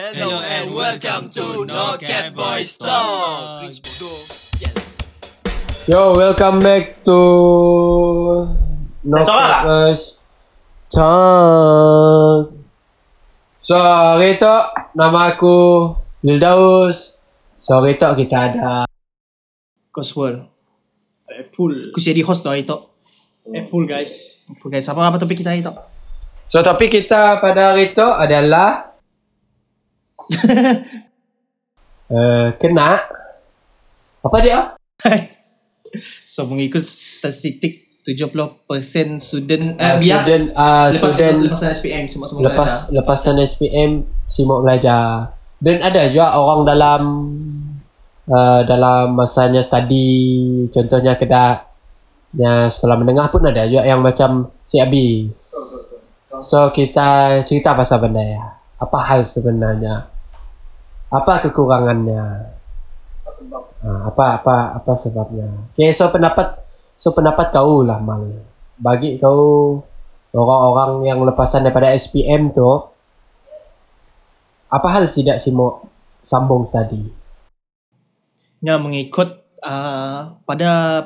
[0.00, 3.68] Hello and welcome to No Cat Boys Talk.
[5.84, 7.20] Yo, welcome back to
[9.04, 9.60] No Talk.
[9.60, 10.24] Campus
[10.88, 12.56] Talk.
[13.60, 14.48] So, hari tu
[14.96, 15.92] nama aku
[16.24, 17.20] Lildaus.
[17.60, 18.88] So, hari tu kita ada
[19.92, 20.48] Cosworld.
[21.28, 21.92] Apple.
[21.92, 22.80] Aku jadi host tu hari tu.
[23.52, 24.48] Apple guys.
[24.48, 25.76] Apa guys, apa apa topik kita hari tu?
[26.48, 28.89] So, topik kita pada hari tu adalah
[32.10, 33.04] uh, kena.
[34.20, 34.76] Apa dia?
[36.26, 42.26] so mengikut statistik 70% student Uh, uh, biar student uh, lepas student lepasan SPM semua
[42.30, 43.90] semua lepas lepasan SPM
[44.30, 45.36] simak belajar.
[45.60, 47.02] Dan ada juga orang dalam
[48.24, 50.08] uh, dalam masanya study
[50.72, 51.68] contohnya kedak
[52.32, 55.36] ya sekolah menengah pun ada juga yang macam si habis.
[56.40, 58.44] So kita cerita pasal benda ya.
[58.80, 60.08] Apa hal sebenarnya
[61.10, 62.54] apa kekurangannya?
[63.80, 65.50] Uh, apa apa apa sebabnya?
[65.74, 66.62] Okay so pendapat
[66.94, 68.22] so pendapat kau lah mal.
[68.78, 69.82] Bagi kau
[70.30, 72.64] orang-orang yang lepasan daripada SPM tu
[74.70, 75.82] apa hal tidak si mau
[76.22, 77.10] sambung study?
[78.62, 81.02] Nya mengikut uh, pada?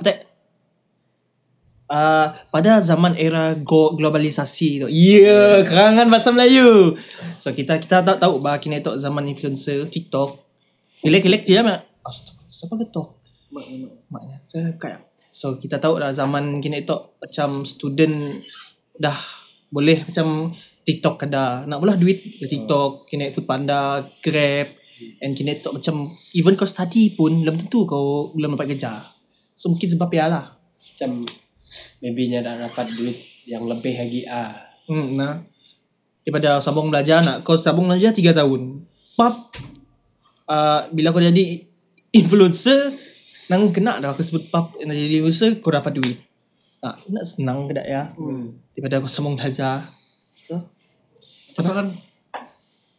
[1.84, 4.88] Uh, pada zaman era go globalisasi tu.
[4.88, 6.96] Ya, yeah, kerangan bahasa Melayu.
[7.36, 10.40] So kita kita tak tahu bah kini tu zaman influencer TikTok.
[11.04, 11.84] Kelek-kelek dia mak.
[12.00, 13.20] Astaga, siapa ketok?
[14.08, 18.40] Maknya saya kayak so kita tahu dah zaman kini tu macam student
[18.94, 19.18] dah
[19.74, 20.54] boleh macam
[20.86, 24.70] TikTok ada nak pula duit ke TikTok kini food panda grab
[25.18, 29.74] and kini tu macam even kau study pun belum tentu kau belum dapat kerja so
[29.74, 31.26] mungkin sebab ya lah macam
[32.00, 33.16] maybe nya nak dapat duit
[33.48, 34.52] yang lebih lagi ah.
[34.88, 35.40] Hmm, nah.
[36.24, 38.84] Daripada sambung belajar nak kau sambung belajar 3 tahun.
[39.16, 39.56] Pap.
[40.44, 41.64] Uh, bila kau jadi
[42.12, 42.92] influencer
[43.48, 46.18] nang kena dah aku sebut pap nak jadi influencer kau dapat duit.
[46.80, 48.76] Nak nak senang ke tak ya hmm.
[48.76, 49.88] daripada aku sambung belajar.
[50.44, 50.60] So
[51.54, 51.94] Pasaran.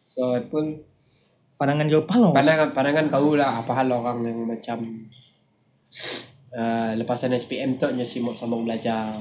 [0.08, 0.80] so pun
[1.60, 4.78] pandangan kau palau pandangan pandangan kau lah apa hal orang yang macam
[6.52, 9.16] uh, lepasan SPM tu nya si mau sambung belajar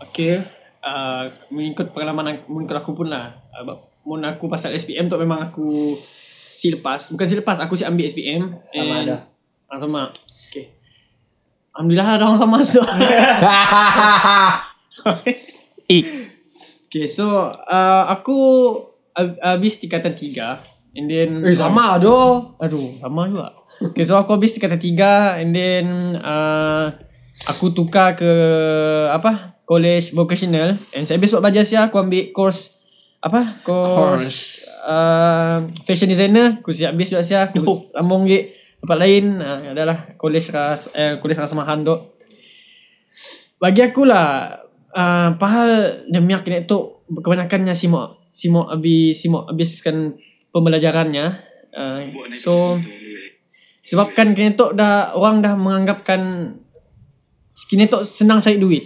[0.00, 0.40] Okay.
[0.80, 3.36] Uh, mengikut pengalaman aku, mengikut aku pun lah.
[3.52, 3.76] Uh,
[4.08, 5.92] mun aku pasal SPM tu memang aku
[6.48, 7.12] si lepas.
[7.12, 8.48] Bukan si lepas, aku si ambil SPM.
[8.72, 9.28] Sama ada.
[9.68, 10.08] Ah, sama.
[10.48, 10.72] Okay.
[11.70, 12.82] Alhamdulillah ada orang sama so.
[15.86, 16.02] eh
[16.90, 18.36] okay, so uh, aku
[19.14, 20.58] hab- habis tingkatan tiga.
[20.90, 23.54] And then eh sama doh Aduh, sama juga.
[23.80, 26.92] Okay, so aku habis tingkatan tiga and then uh,
[27.48, 28.28] aku tukar ke
[29.08, 29.56] apa?
[29.64, 32.82] College vocational and saya habis buat belajar sia aku ambil course
[33.24, 33.62] apa?
[33.64, 34.40] Course, Course.
[34.84, 36.60] Uh, fashion designer.
[36.60, 37.80] Aku siap habis buat sia aku Oh.
[37.88, 38.52] sambung ke
[38.82, 41.96] tempat lain uh, adalah college ras eh, college rasmahan tu.
[43.56, 44.60] Bagi aku lah
[44.92, 50.16] uh, pahal demi kini tu kebanyakannya simok simok habis simok habiskan
[50.52, 51.48] pembelajarannya.
[51.70, 52.02] Uh,
[52.34, 52.76] so
[53.80, 56.52] sebabkan kini tu dah orang dah menganggapkan
[57.68, 58.84] kini tu senang cari duit.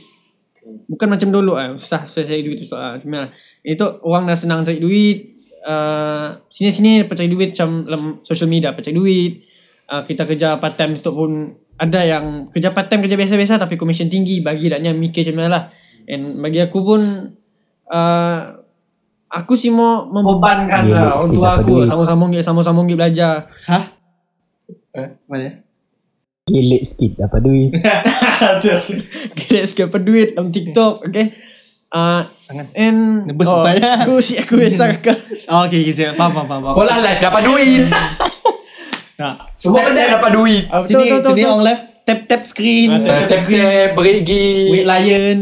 [0.64, 2.78] Bukan macam dulu ah susah susah cari duit susah.
[2.78, 2.94] Ah.
[2.98, 3.30] Cuma
[3.66, 5.34] itu orang dah senang cari duit.
[5.64, 9.32] Uh, sini-sini dapat cari duit macam dalam social media dapat cari duit.
[9.84, 13.74] Uh, kita kerja part time tu pun ada yang kerja part time kerja biasa-biasa tapi
[13.74, 15.64] commission tinggi bagi daknya mikir macam lah.
[16.04, 17.00] And bagi aku pun
[17.88, 18.40] uh,
[19.34, 23.50] aku sih mau membebankan lah sikit untuk dapat aku sama-sama ngik sama-sama ngik belajar.
[23.66, 23.93] hah
[24.94, 25.50] eh mana?
[26.44, 27.70] Gilik sikit dapat duit.
[29.38, 31.32] Kira sikit apa duit dalam TikTok, okay?
[31.94, 32.66] Uh, Tangan.
[32.74, 34.04] and Nebus oh, supaya.
[34.04, 35.18] Aku si aku biasa kakak.
[35.50, 36.74] oh, okay okay faham faham faham, faham.
[36.76, 37.86] Pola live dapat duit.
[39.14, 39.38] Nah.
[39.54, 40.66] Semua benda dapat duit.
[40.74, 41.54] Ah, betul, sini betul, betul, sini betul.
[41.54, 41.84] on left.
[42.02, 42.90] Tap tap screen.
[42.90, 45.38] Ah, tap, Tap tap Berigi wait lion.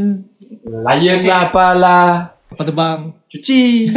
[0.69, 2.37] Lion lah apalah.
[2.53, 3.01] Apa terbang.
[3.33, 3.89] Cuci.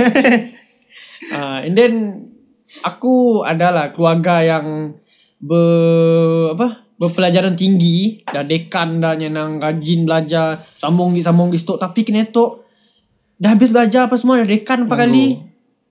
[1.35, 1.93] Uh, and then
[2.87, 4.95] aku adalah keluarga yang
[5.45, 6.67] ber apa?
[6.97, 8.17] Berpelajaran tinggi.
[8.25, 10.65] Dah dekan dah nyenang rajin belajar.
[10.65, 11.77] Sambung di sambung di stok.
[11.77, 12.65] Tapi kena tu
[13.37, 15.37] dah habis belajar apa semua dah dekan empat kali.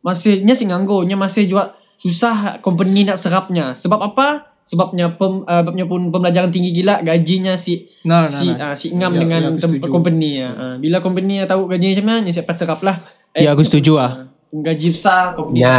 [0.03, 3.73] Masihnya sih nganggo nya masih juga susah company nak serapnya.
[3.73, 4.53] Sebab apa?
[4.65, 8.73] Sebabnya pem, uh, sebabnya pun pembelajaran tinggi gila gajinya si nah nah, si nah.
[8.73, 10.49] Uh, si ngam Ya, dengan ya, tem- company ya.
[10.57, 12.97] Uh, bila company tahu gajinya macam mana, siapa serap lah.
[13.37, 14.25] ya aku setuju ah.
[14.49, 15.77] Gaji besar company Nya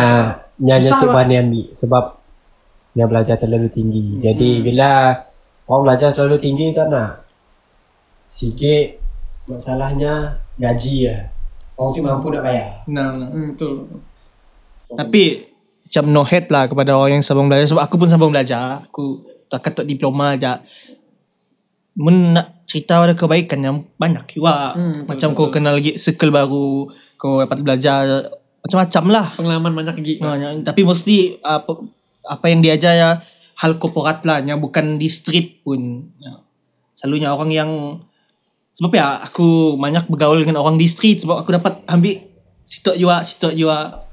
[0.61, 1.65] Nya nya Susah sebab ni ambil.
[1.73, 2.03] Sebab
[2.95, 4.19] Nya belajar terlalu tinggi.
[4.19, 5.11] Jadi bila
[5.65, 7.25] Orang belajar terlalu tinggi tak nak?
[8.29, 9.01] Sikit
[9.49, 11.17] Masalahnya Gaji ya
[11.75, 12.87] Orang tu mampu nak bayar.
[12.87, 13.27] Nah, nah.
[13.27, 13.83] Hmm, betul.
[14.95, 15.43] Tapi
[15.85, 17.67] macam no hate lah kepada orang yang sambung belajar.
[17.67, 18.79] Sebab aku pun sambung belajar.
[18.87, 20.63] Aku tak kata diploma aja
[21.95, 24.75] mun nak cerita ada kebaikan yang banyak juga.
[24.75, 26.91] Hmm, betul, macam kau kenal lagi circle baru.
[27.15, 28.27] Kau dapat belajar
[28.61, 29.27] macam-macam lah.
[29.39, 30.13] Pengalaman banyak lagi.
[30.19, 31.71] Ha, yang- tapi mostly apa
[32.25, 33.09] apa yang diajar ya
[33.55, 36.09] hal korporat lah yang bukan di street pun.
[36.19, 36.41] Ya.
[36.93, 37.69] Selalunya orang yang
[38.75, 42.19] sebab ya aku banyak bergaul dengan orang di street sebab aku dapat ambil
[42.65, 44.03] sitok juga sitok juga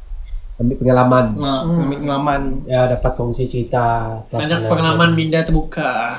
[0.60, 1.26] Ambil pengalaman.
[1.42, 2.42] ha, ambil pengalaman.
[2.68, 4.20] Ya dapat kongsi cerita.
[4.30, 6.14] Banyak pengalaman minda terbuka.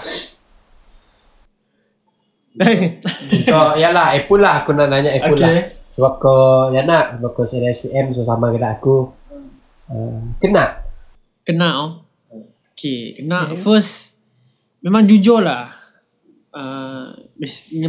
[3.48, 5.42] So yalah Apple lah aku nak nanya Apple Okay.
[5.42, 5.66] lah.
[5.94, 9.10] Sebab kau ya nak sebab kau ada SPM so sama dengan aku.
[9.90, 10.81] Uh, kena.
[11.44, 11.92] Kena oh.
[12.74, 14.16] Okay, kena first
[14.80, 15.69] memang jujur lah.
[16.54, 17.10] Uh,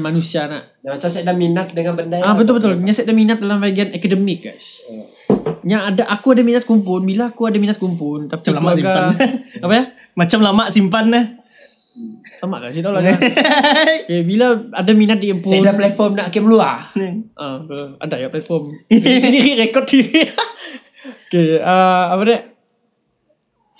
[0.00, 0.80] manusia nak.
[0.80, 2.74] Dan macam saya dah minat dengan benda Ah betul betul.
[2.80, 4.82] Nya saya ada minat dalam bahagian akademik guys.
[5.62, 9.12] Nya ada aku ada minat kumpul, bila aku ada minat kumpul tapi Macam lama keluarga
[9.64, 9.84] apa ya?
[10.18, 11.24] Macam lama simpan lah.
[12.26, 13.02] Sama lah, saya tahu lah.
[13.06, 13.18] kan.
[14.02, 15.54] okay, bila ada minat di kumpul.
[15.54, 16.90] Saya dah platform nak game luar.
[17.38, 18.00] Ah, betul.
[18.02, 18.74] ada ya platform.
[18.90, 20.02] Ini rekod ni.
[21.30, 22.53] okay, uh, apa dia?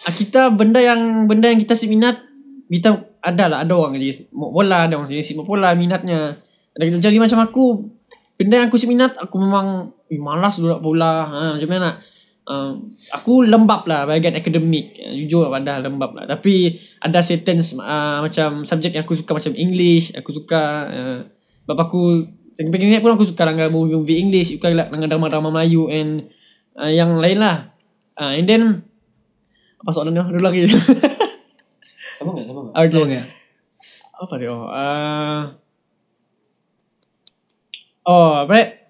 [0.04, 2.20] Ah, kita benda yang benda yang kita minat
[2.68, 6.36] kita ada lah ada orang jadi bola ada orang jadi sepak bola minatnya.
[6.76, 7.88] Ada jadi macam aku
[8.36, 11.24] benda yang aku minat aku memang eh, malas duduk bola.
[11.24, 11.90] Ha, macam mana
[12.44, 12.76] uh,
[13.16, 14.92] aku lembab lah bahagian akademik.
[14.92, 16.28] Ya, jujur pada lembab lah.
[16.28, 20.62] Tapi ada certain uh, macam subjek yang aku suka macam English aku suka
[20.92, 21.18] uh,
[21.64, 22.02] sebab aku
[22.54, 24.54] Pengen ni pun aku suka langgar movie English.
[24.54, 26.30] Suka langgar drama-drama Melayu And
[26.78, 27.74] uh, yang lain lah.
[28.14, 28.62] Uh, And then
[29.84, 30.16] Apa soalan?
[30.16, 30.64] Dulu lagi
[32.16, 32.44] Sama enggak?
[32.48, 32.72] Sama enggak?
[32.74, 33.26] Okay Tahu nggak?
[34.14, 34.48] Apa dia?
[34.48, 35.42] Uh,
[38.02, 38.80] oh, apa?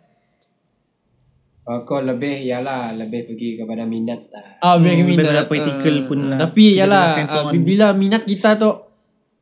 [1.64, 4.61] Oh, kau lebih yalah lebih pergi kepada minat lah.
[4.61, 5.25] Ah, Hmm, lebih minat.
[5.25, 6.38] kepada practical Ah, pun lah.
[6.44, 8.69] Tapi hands uh, bila minat kita tu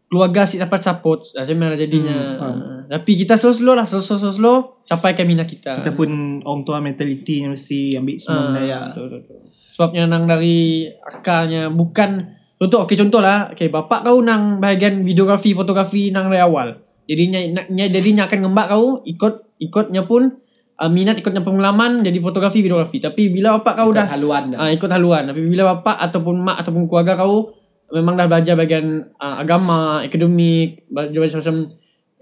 [0.06, 2.16] keluarga si dapat support, macam mana jadinya.
[2.38, 2.54] Hmm, Ah,
[2.94, 4.56] tapi kita slow-slow lah, slow-slow slow
[4.86, 5.82] capaikan minat kita.
[5.82, 8.78] Kita pun orang tua mentality yang mesti ambil semua Ah, benda ya.
[8.88, 9.51] Betul, betul, betul.
[9.72, 15.56] Sebabnya nang dari akarnya bukan contoh okey contoh lah okey bapak kau nang bahagian videografi
[15.56, 16.76] fotografi nang dari awal.
[17.08, 17.40] Jadinya
[17.72, 20.38] nya- jadinya akan ngembak kau ikut ikutnya pun
[20.76, 23.00] uh, minat ikutnya pengalaman jadi fotografi videografi.
[23.00, 24.68] Tapi bila bapak kau Ikut dah haluan lah.
[24.68, 27.56] uh, ikut haluan tapi bila bapak ataupun mak ataupun keluarga kau
[27.92, 31.56] memang dah belajar bahagian uh, agama, akademik, belajar macam-macam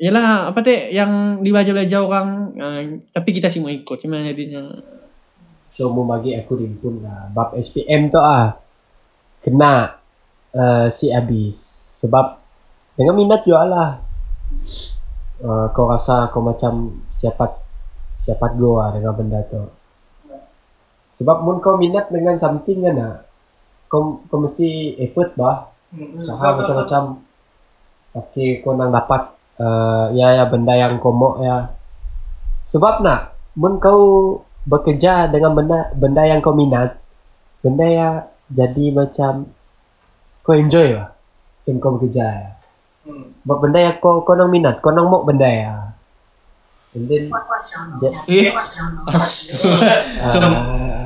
[0.01, 2.81] Yalah apa teh yang dibelajar-belajar orang uh,
[3.13, 4.65] tapi kita semua ikut macam mana jadinya
[5.71, 7.31] So mau bagi aku rimpun lah.
[7.31, 8.59] Bab SPM tu ah
[9.41, 10.03] kena
[10.53, 11.57] uh, si habis
[12.03, 12.37] sebab
[12.99, 13.91] dengan minat juga lah.
[15.41, 17.65] Uh, kau rasa kau macam siapa
[18.21, 19.63] siapa go lah dengan benda tu.
[21.17, 23.17] Sebab mun kau minat dengan something kan ah,
[23.89, 25.71] kau kau mesti effort bah.
[25.91, 27.25] Usaha macam-macam.
[28.11, 29.33] Okay, kau nang dapat
[29.63, 31.73] uh, ya ya benda yang kau mau ya.
[32.67, 34.39] Sebab nak mun kau
[34.71, 36.95] bekerja dengan benda benda yang kau minat,
[37.59, 38.15] benda yang
[38.47, 39.51] jadi macam
[40.41, 41.11] kau enjoy lah.
[41.67, 42.23] Tim kau bekerja.
[42.23, 42.49] Ya.
[43.43, 45.75] Sebab benda yang kau kau nang minat, kau nang mau benda ya.
[46.91, 47.31] And then
[48.03, 48.51] ja- Eh,
[50.27, 50.39] so,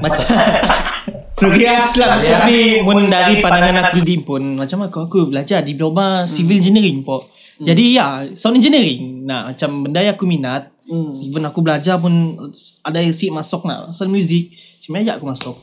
[0.01, 0.25] macam
[1.37, 1.85] Sorry lah
[2.25, 7.21] Tapi mun dari pandangan aku di pun Macam aku Aku belajar diploma civil engineering po
[7.61, 9.29] Jadi ya Sound engineering.
[9.29, 11.09] Nah macam benda yang aku minat Hmm.
[11.17, 12.37] Even aku belajar pun
[12.81, 15.57] Ada yang si masuk nak Sound music Macam mana aku masuk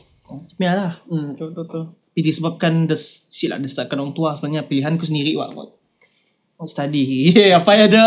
[0.56, 1.62] mana lah Hmm, betul betul.
[1.62, 1.82] betul.
[1.94, 7.30] Tapi disebabkan des, Si lah desatkan orang tua Sebenarnya pilihan aku sendiri wak Mau study
[7.58, 8.06] Apa ya ada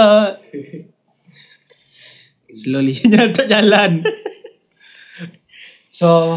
[2.59, 2.95] Slowly
[3.35, 4.03] Tak jalan
[5.87, 6.35] So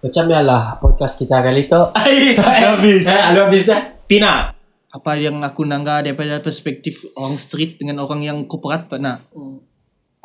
[0.00, 1.76] macam ya lah podcast kita kali tu.
[1.92, 3.04] Ai, So, eh, habis.
[3.04, 4.00] Eh, lu habis lah.
[4.08, 4.48] Pina
[4.90, 9.62] apa yang aku nangga daripada perspektif orang street dengan orang yang korporat tak nak Hmm.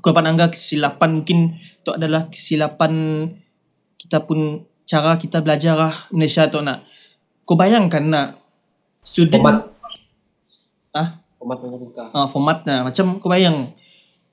[0.01, 2.93] aku dapat nangga kesilapan mungkin itu adalah kesilapan
[4.01, 6.85] kita pun cara kita belajar lah Malaysia tu nak
[7.45, 8.27] kau bayangkan nak
[9.05, 9.69] student Format.
[10.93, 12.03] ah Format buka.
[12.09, 13.69] ah format nah macam kau bayang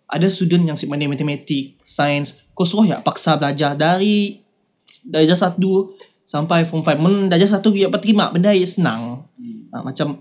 [0.08, 4.40] ada student yang sebenarnya matematik sains kau suruh ya paksa belajar dari
[5.04, 5.92] darjah satu
[6.24, 9.28] sampai form 5 men darjah satu dia dapat terima benda yang senang
[9.72, 10.20] Ha, macam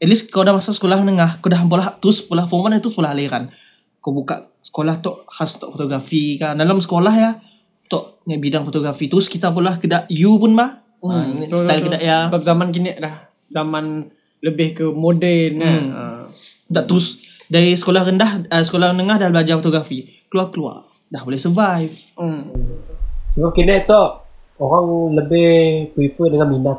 [0.00, 2.88] at least kau dah masuk sekolah menengah, kau dah bola tu sekolah form 1 itu
[2.88, 3.52] sekolah aliran.
[4.00, 6.56] Kau buka sekolah tu khas untuk fotografi kan.
[6.56, 7.30] Dalam sekolah ya
[7.84, 10.80] tu ni bidang fotografi terus kita pula kedak you pun bah.
[11.04, 12.32] Hmm, ha, style kedak ya.
[12.32, 14.08] Sebab zaman kini dah zaman
[14.40, 15.82] lebih ke moden kan.
[15.84, 15.92] Hmm.
[15.92, 16.24] Ah.
[16.72, 17.20] Tak terus
[17.52, 20.08] dari sekolah rendah uh, sekolah menengah dah belajar fotografi.
[20.32, 21.92] Keluar-keluar dah boleh survive.
[22.16, 22.48] Hmm.
[23.36, 24.00] Sebab kini tu
[24.56, 26.78] orang lebih prefer dengan minat.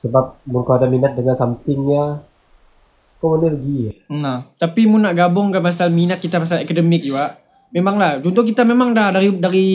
[0.00, 2.20] Sebab mun kau ada minat dengan somethingnya
[3.16, 3.78] kau boleh pergi.
[4.12, 4.44] Nah.
[4.60, 7.40] Tapi mu nak gabungkan pasal minat kita pasal akademik juga.
[7.72, 8.22] Memanglah.
[8.22, 9.66] Contoh kita memang dah dari dari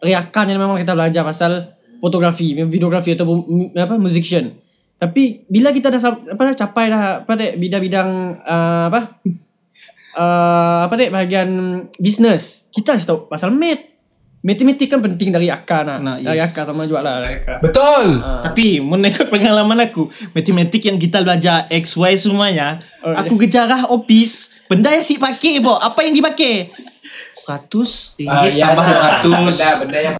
[0.00, 4.52] dari akarnya memang kita belajar pasal fotografi, videografi atau apa musician.
[4.96, 8.08] Tapi bila kita dah apa dah capai dah apa dek bidang-bidang
[8.40, 9.00] uh, apa
[10.20, 11.48] uh, apa dek bahagian
[12.00, 13.95] business, kita tahu pasal math.
[14.44, 15.98] Matematik kan penting dari akar nak.
[16.04, 16.52] Nah, dari yes.
[16.52, 17.58] akar sama juga lah dari akar.
[17.64, 18.22] Betul.
[18.22, 18.46] Ah.
[18.46, 24.50] Tapi menurut pengalaman aku, matematik yang kita belajar X, Y semuanya, Oh, aku kejarah opis,
[24.66, 25.78] benda yang si pakai bo.
[25.78, 26.74] Apa yang dipakai?
[27.38, 29.22] 100 ringgit ya tambah lah.
[29.22, 29.54] 200.
[29.54, 30.14] Benda, benda yang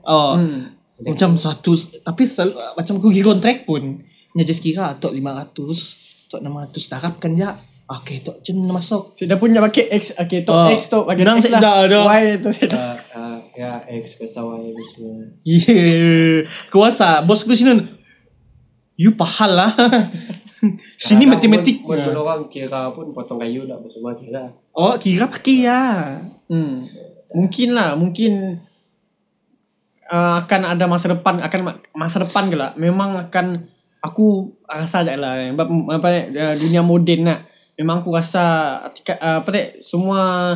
[0.00, 0.74] Oh, Hmm.
[1.02, 4.00] macam 100 tapi selalu, macam aku pergi kontrak pun,
[4.34, 7.50] nya just kira tok 500, tok 600 darabkan je.
[7.90, 9.18] Okey, tok jen masuk.
[9.18, 10.14] Saya dah punya pakai X.
[10.14, 10.70] Okay, tu Oh.
[10.70, 11.58] X bahagian Nang X lah.
[11.58, 11.98] dah ada.
[12.22, 12.78] Y tu saya dah.
[12.78, 15.26] uh, uh, ya X pesawat ini semua.
[15.42, 16.46] Yeah.
[16.70, 17.82] Kuasa bos aku sini.
[18.94, 19.74] You pahal lah.
[21.02, 21.82] sini Kadang matematik.
[21.82, 24.54] Pun, pun, orang kira pun potong kayu lah semua kira.
[24.70, 25.82] Oh, kira pakai ya.
[26.46, 26.86] Hmm.
[27.34, 28.62] Mungkin lah, mungkin
[30.06, 32.70] uh, akan ada masa depan, akan ma- masa depan ke lah.
[32.78, 33.66] Memang akan
[33.98, 35.58] aku rasa je lah ni,
[36.38, 37.49] uh, dunia moden nak.
[37.80, 40.52] Memang aku rasa tika, uh, apa ni, semua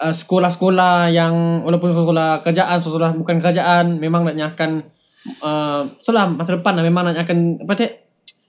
[0.00, 4.88] uh, sekolah-sekolah yang walaupun sekolah kerajaan, sekolah bukan kerajaan memang nak akan
[5.44, 7.88] uh, setelah masa depan lah memang nak akan apa ni,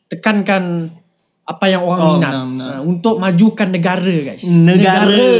[0.08, 0.88] tekankan
[1.44, 2.70] apa yang orang Oh, minat benar, benar.
[2.72, 4.48] Uh, untuk majukan negara guys.
[4.48, 5.32] Negara.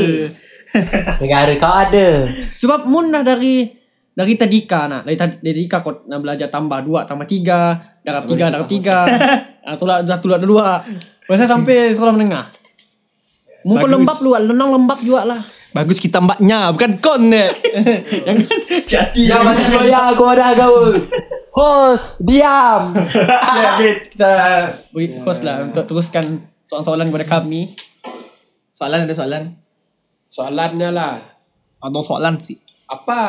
[1.24, 2.08] Negara kau ada.
[2.56, 3.68] Sebab Mun dah dari
[4.12, 8.28] dari tadika nak dari, tad- dari tadika kau nak belajar tambah dua tambah tiga darab
[8.28, 8.98] tiga darab tiga
[9.62, 10.82] ah tolak dah tolak dua
[11.26, 12.50] Pasal sampai sekolah menengah
[13.62, 13.92] Muka Bagus.
[13.94, 15.42] lembab lu lenang lembab juga lah
[15.72, 17.48] Bagus kita mbaknya bukan kon ne.
[18.28, 18.44] Jangan
[18.84, 20.76] jati Yang macam loya aku ada kau.
[21.56, 22.92] Host, diam.
[22.92, 24.32] ya, okay, Kita
[24.92, 27.72] beri host lah Untuk teruskan soalan-soalan kepada kami
[28.72, 29.44] soalan ada soalan.
[30.26, 31.22] Soalannya lah,
[31.78, 32.58] Ada soalan sih.
[32.90, 33.20] apa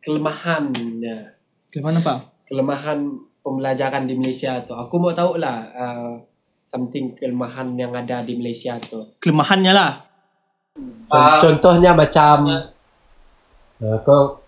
[0.00, 1.36] kelemahannya?
[1.68, 2.48] Gimana pak?
[2.48, 3.12] Kelemahan
[3.46, 4.74] pembelajaran di Malaysia tu.
[4.74, 6.18] Aku mau tahu lah uh,
[6.66, 9.06] something kelemahan yang ada di Malaysia tu.
[9.22, 10.02] Kelemahannya lah.
[11.06, 12.50] Con- contohnya macam
[13.78, 14.42] uh, kau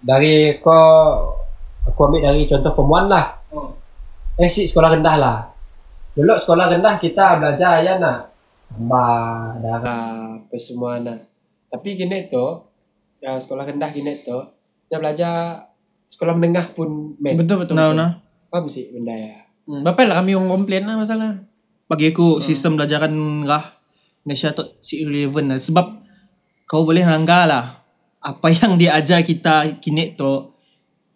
[0.00, 1.28] dari kau
[1.84, 3.26] aku ambil dari contoh form 1 lah.
[4.40, 5.36] Eh si sekolah rendah lah.
[6.16, 8.32] Dulu sekolah rendah kita belajar ya nak
[8.72, 11.20] tambah darah apa semua nak.
[11.68, 12.64] Tapi kini tu
[13.20, 14.40] ya sekolah rendah kini tu
[14.88, 15.68] dia belajar
[16.08, 17.36] sekolah menengah pun math.
[17.36, 18.00] Betul betul, Nah, betul.
[18.00, 18.10] nah.
[18.48, 19.44] Faham sih benda ya.
[19.68, 21.36] Hmm, Berapa lah kami orang komplain lah masalah
[21.88, 23.12] Bagi aku sistem belajaran
[23.44, 23.76] rah
[24.24, 25.86] Malaysia tu si irrelevant lah sebab
[26.68, 27.78] kau boleh langgar lah
[28.20, 30.52] apa yang dia ajar kita kini tu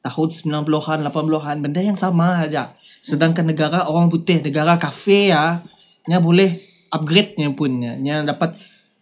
[0.02, 0.28] tahun
[0.66, 2.74] 90-an 80-an benda yang sama aja.
[2.98, 5.62] Sedangkan negara orang putih, negara kafe ya,
[6.10, 6.58] nya boleh
[6.90, 8.58] upgrade nya pun nya, nya dapat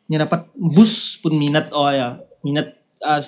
[0.06, 3.20] nya dapat boost pun minat oh ya, minat uh,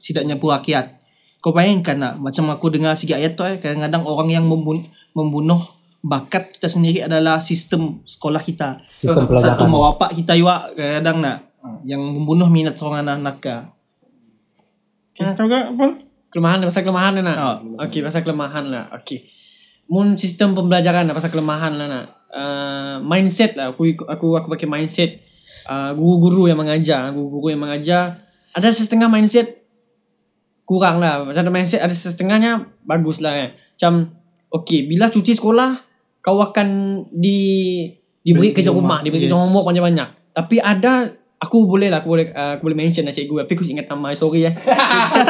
[0.00, 0.97] sidaknya pun rakyat.
[1.38, 4.82] Kau bayangkan lah, macam aku dengar sikit ayat tu eh, kadang-kadang orang yang membun,
[5.14, 5.62] membunuh
[6.02, 8.82] bakat kita sendiri adalah sistem sekolah kita.
[8.98, 9.66] Sistem Satu pelajaran.
[9.70, 11.38] mak bapak kita juga kadang-kadang nak
[11.82, 13.56] yang membunuh minat seorang anak-anak ka.
[15.14, 15.34] Okay.
[15.34, 15.86] Kau juga apa?
[16.28, 17.38] Kelemahan pasal kelemahan lah nak.
[17.38, 17.56] Oh.
[17.86, 18.84] Okey pasal kelemahan lah.
[19.02, 19.26] Okey.
[19.90, 22.06] Mun sistem pembelajaran lah pasal kelemahan lah nak.
[22.28, 25.24] Uh, mindset lah aku aku aku pakai mindset
[25.64, 28.20] uh, guru-guru yang mengajar, guru-guru yang mengajar
[28.52, 29.57] ada setengah mindset
[30.68, 31.24] kurang lah.
[31.24, 33.48] Ada mindset ada setengahnya bagus lah kan.
[33.56, 33.92] Macam
[34.52, 35.80] okey bila cuti sekolah
[36.20, 36.68] kau akan
[37.08, 37.40] di
[38.20, 39.32] diberi Beri kerja rumah, rumah, diberi yes.
[39.32, 40.08] kerja homework banyak-banyak.
[40.36, 41.08] Tapi ada
[41.40, 44.12] aku boleh lah aku boleh uh, aku boleh mention lah cikgu tapi aku ingat nama
[44.12, 44.52] sorry ya.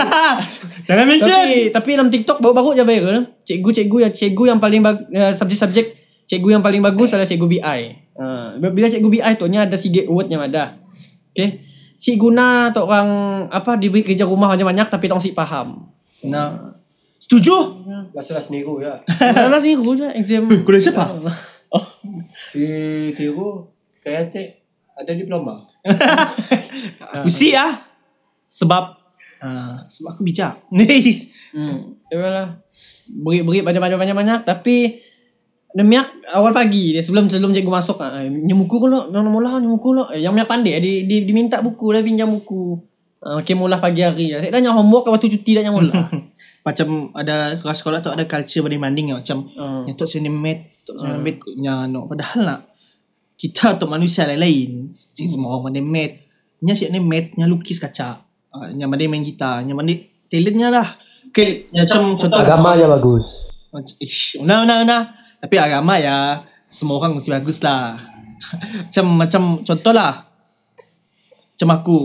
[0.89, 3.23] Jangan Tapi tapi dalam TikTok baru-baru je viral.
[3.47, 5.87] Cikgu-cikgu yang cikgu yang paling bag, uh, subjek-subjek
[6.27, 7.81] cikgu yang paling bagus adalah cikgu BI.
[8.19, 10.83] Uh, bila cikgu BI tu nya ada sikit word yang ada.
[11.31, 11.68] Okay.
[11.99, 13.11] Si guna tu orang
[13.51, 15.91] apa diberi kerja rumah banyak-banyak tapi tak si faham.
[16.31, 16.79] Nah.
[17.19, 17.85] Setuju?
[18.15, 19.03] Kelas-kelas niru ya.
[19.59, 20.47] Sini aku je exam.
[20.63, 21.19] Kuliah siapa?
[22.55, 22.67] Ti
[23.13, 23.69] tiru
[24.01, 24.65] kayak te
[24.97, 25.67] ada diploma.
[27.21, 27.85] Aku si ah.
[28.49, 28.97] Sebab
[29.45, 30.57] uh, sebab aku bijak.
[30.73, 32.01] Hmm.
[32.09, 32.49] Ya lah.
[33.13, 35.05] Beri-beri banyak-banyak-banyak tapi
[35.77, 39.93] Nemiak awal pagi dia sebelum sebelum cikgu masuk ah nyemuku kau lo nama mula nyemuku
[39.93, 42.81] lo yang miak pandai di, di diminta buku dah pinjam buku.
[43.21, 44.33] Ah okay, mula pagi hari.
[44.33, 46.09] Saya tanya homework waktu cuti dah mula.
[46.67, 49.15] macam ada kelas sekolah tu ada culture banding-banding ya.
[49.21, 49.85] macam Hmm.
[49.85, 52.09] yang tu sini mate, tu sini mate nya no.
[52.09, 52.61] Padahal nak
[53.37, 54.97] kita tu manusia lain-lain.
[55.13, 56.29] Si semua orang mate.
[56.65, 58.25] Nya si ni mate nya lukis kaca.
[58.57, 59.97] uh, Yang pandai main gitar Yang pandai
[60.29, 60.89] Talentnya lah
[61.29, 63.53] Okay Macam contoh Agamanya bagus.
[64.01, 64.99] Ish, una, una, una.
[65.39, 67.99] Tapi agama ya, semua orang mesti bagus lah.
[68.87, 70.27] macam, macam contoh lah.
[71.55, 71.99] Macam aku.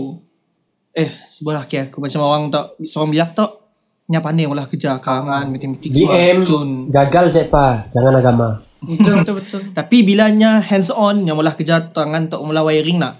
[0.94, 1.98] Eh, sebelah ke aku.
[1.98, 3.50] Macam orang tak, seorang biak tak.
[4.04, 5.88] Nya pandai olah kerja, karangan, matematik.
[5.88, 6.92] DM cun.
[6.92, 7.88] gagal je pa.
[7.88, 8.60] Jangan agama.
[8.84, 9.60] Betul betul betul.
[9.78, 13.16] Tapi bila nya hands on, yang olah kerja tangan tak olah wiring nak.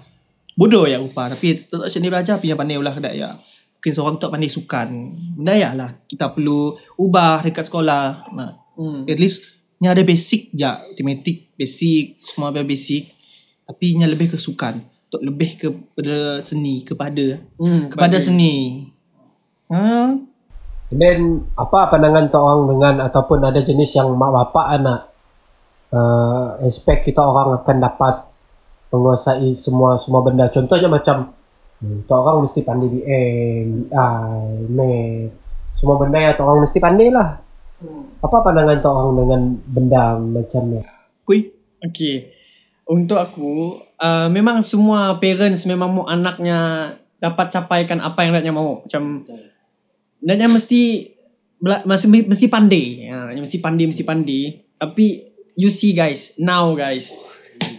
[0.53, 1.27] Bodoh ya rupa.
[1.27, 3.33] Tapi tetap sini belajar, yang pandai olah kedai ya.
[3.33, 4.87] Mungkin seorang tak pandai sukan.
[5.41, 5.89] Benda ya lah.
[6.05, 8.29] Kita perlu ubah dekat sekolah.
[8.37, 9.07] Nah, Hmm.
[9.07, 13.11] At least Nya ada basic je Matematik Basic Semua ada basic
[13.67, 18.87] Tapi nya lebih ke sukan Untuk lebih kepada seni Kepada Hmm, Kepada seni
[19.69, 20.15] ha?
[20.93, 21.19] And then
[21.57, 24.99] apa pandangan tu orang dengan ataupun ada jenis yang mak bapak anak
[25.89, 28.15] uh, expect kita orang akan dapat
[28.93, 30.45] menguasai semua semua benda.
[30.53, 31.33] Contohnya macam
[31.81, 35.33] hmm, tu orang mesti pandai di M, I, Math.
[35.75, 37.41] Semua benda yang tu orang mesti pandai lah.
[38.23, 40.79] Apa pandangan tu orang dengan benda macam ni?
[41.27, 41.51] Kui
[41.85, 42.33] Okay.
[42.85, 48.85] Untuk aku, uh, memang semua parents memang mau anaknya dapat capaikan apa yang anaknya mau.
[48.85, 49.25] Macam
[50.21, 50.81] anaknya mesti
[51.61, 53.09] mesti mesti pandai.
[53.09, 54.41] Ha, mesti pandai, mesti pandai.
[54.77, 55.05] Tapi
[55.57, 57.17] you see guys, now guys.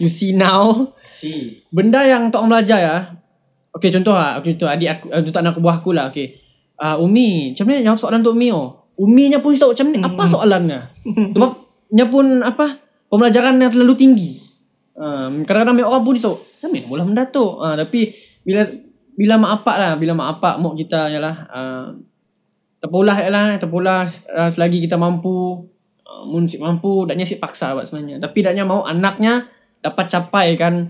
[0.02, 1.62] You see now, Si.
[1.70, 2.96] benda yang tok orang belajar ya.
[3.76, 6.10] Okay contoh lah, contoh adik aku, uh, contoh anak buah aku lah.
[6.10, 6.42] Okay.
[6.76, 8.85] Uh, Umi, macam mana jawab soalan untuk Umi oh?
[8.96, 10.80] Umi nya pun tahu macam ni, apa soalannya?
[11.36, 11.50] Sebab
[11.92, 12.80] nya pun apa?
[13.12, 14.32] Pembelajaran yang terlalu tinggi.
[14.96, 17.44] Uh, kadang-kadang orang pun tahu, macam mana bola benda tu?
[17.44, 18.64] Uh, tapi bila
[19.16, 21.86] bila mak apak lah, bila mak apak mak kita ialah uh,
[22.80, 25.68] terpulah lah, terpulah uh, selagi kita mampu.
[26.06, 28.16] Uh, mun si mampu, daknya si paksa buat sebenarnya.
[28.16, 29.44] Tapi daknya mau anaknya
[29.84, 30.88] dapat capai kan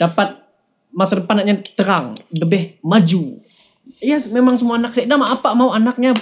[0.00, 0.40] dapat
[0.88, 3.36] masa depan anaknya terang, lebih maju.
[4.00, 6.16] Ya yes, memang semua anak saya dah mak apak mau anaknya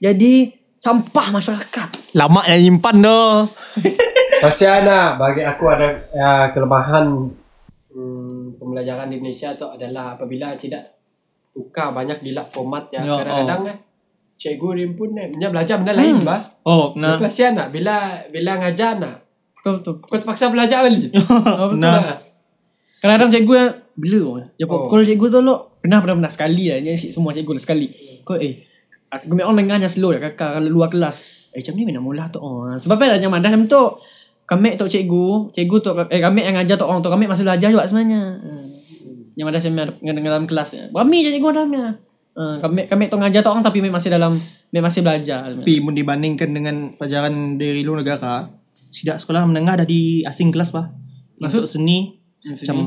[0.00, 1.88] jadi sampah masyarakat.
[2.16, 3.44] Lama yang nyimpan doh
[4.36, 7.08] Kasihan lah bagi aku ada uh, kelemahan
[7.92, 10.96] hmm, pembelajaran di Indonesia tu adalah apabila tidak
[11.52, 13.78] tukar banyak gila formatnya Ya, kadang-kadang eh
[14.36, 16.28] cikgu dia pun eh punya belajar benda lain Hmm.
[16.28, 16.40] bah.
[16.68, 17.16] Oh Nah.
[17.16, 19.24] Kasihan nak bila bila ngajar nak
[19.56, 19.94] Betul betul.
[20.04, 21.10] kau terpaksa belajar balik.
[21.56, 21.80] Oh, betul.
[21.80, 21.96] Nah.
[21.96, 22.18] Nah.
[23.00, 24.16] Kadang-kadang cikgu yang bila
[24.52, 24.76] dia Oh.
[24.76, 24.88] oh.
[24.92, 27.86] call cikgu tu lo pernah pernah pernah sekali lah ni si semua cikgu lah sekali.
[28.20, 28.75] Kau eh
[29.10, 31.48] aku memang orang dengarnya slow lah kakak kalau luar kelas.
[31.56, 32.68] Eh macam ni mana mula tu oh.
[32.76, 33.84] Sebab apa dah nyaman dah macam tu.
[34.46, 37.66] Kami tu cikgu, cikgu tu eh kami yang ngajar tu orang tu kami masih belajar
[37.66, 38.22] juga sebenarnya.
[38.38, 38.66] Hmm.
[39.34, 40.94] Yang ada saya dengan dalam kelas.
[40.94, 41.98] Kami je cikgu dalamnya.
[42.36, 44.36] Uh, kami kami tu ngajar tu orang tapi memang masih dalam
[44.70, 45.50] masih belajar.
[45.50, 48.52] Tapi mun dibandingkan dengan pelajaran dari luar negara
[48.92, 50.92] Sidak sekolah menengah dah di asing kelas bah
[51.40, 51.64] Maksud?
[51.64, 52.16] Untuk seni
[52.46, 52.70] Hmm, seni.
[52.70, 52.78] Macam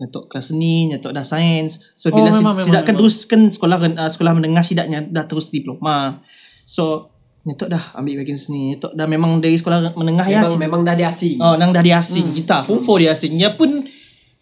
[0.00, 2.98] Nyatok kelas seni Nyatok dah sains So Oh, bila memang, si, memang, sidak kan memang.
[3.04, 6.24] terus Kan sekolah uh, sekolah menengah sidaknya Dah terus diploma
[6.64, 10.80] So Nyatok dah ambil bagian seni Nyatok dah memang dari sekolah menengah ya Memang memang
[10.84, 11.40] dah diasing.
[11.40, 12.36] Oh, nang dah di asing hmm.
[12.36, 12.56] kita.
[12.68, 13.32] Form 4 di asing.
[13.40, 13.88] Dia pun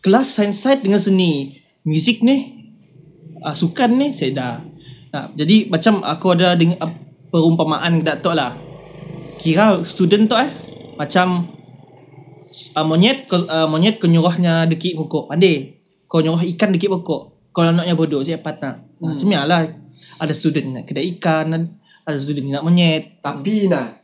[0.03, 1.63] kelas science side dengan seni.
[1.87, 2.59] Muzik ni
[3.43, 4.55] uh, sukan ni saya dah.
[5.15, 6.93] Nah, jadi macam aku ada dengan uh,
[7.31, 8.59] perumpamaan dak tok lah.
[9.39, 10.51] Kira student tu eh
[10.99, 11.47] macam
[12.51, 15.33] uh, monyet kau uh, monyet kau nyuruhnya dekik pokok.
[15.33, 15.79] Pandai.
[16.09, 17.53] Kau nyuruh ikan dekik pokok.
[17.53, 18.85] Kalau anaknya bodoh siapa nak.
[19.01, 19.67] Nah, macam lah.
[20.19, 21.53] Ada student nak kedai ikan,
[22.07, 23.23] ada student nak monyet.
[23.23, 23.99] Tapi nah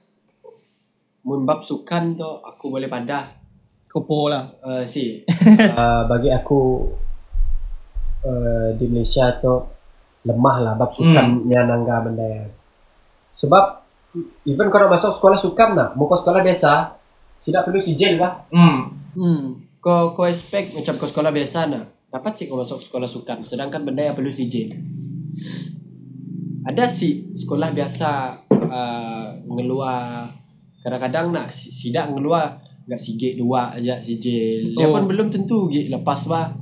[1.25, 3.45] mun bab sukan tu aku boleh padah
[3.89, 4.51] Kopo lah.
[4.61, 6.83] uh, si uh, bagi aku
[8.27, 9.55] uh, di Malaysia tu
[10.27, 11.69] lemah lah bab sukannya hmm.
[11.69, 12.51] nangga benda yang.
[13.39, 13.65] Sebab
[14.47, 16.97] even kalau masuk sekolah sukan nak, muka sekolah biasa,
[17.45, 18.49] tidak perlu sijil lah.
[18.49, 18.89] Hmm.
[19.13, 19.43] Hmm.
[19.85, 23.45] Kau kau expect macam kau sekolah biasa nak, dapat sih kau masuk sekolah sukan.
[23.45, 24.73] Sedangkan benda yang perlu sijil.
[26.65, 28.11] Ada sih sekolah biasa
[28.49, 30.25] uh, ngeluar
[30.81, 32.57] kadang-kadang nak si- sidak ngeluar
[32.89, 34.73] enggak sigit dua aja sijil.
[34.73, 34.97] Dia Oh.
[34.97, 36.57] pun belum tentu gig lepas bah.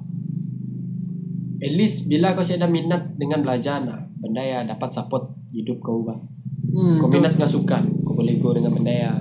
[1.63, 6.03] At least bila kau ada minat dengan belajar nak, benda yang dapat support hidup kau
[6.03, 6.19] bah.
[6.75, 6.99] Hmm.
[6.99, 9.19] Kau minat dengan sukan, kau boleh go dengan benda yang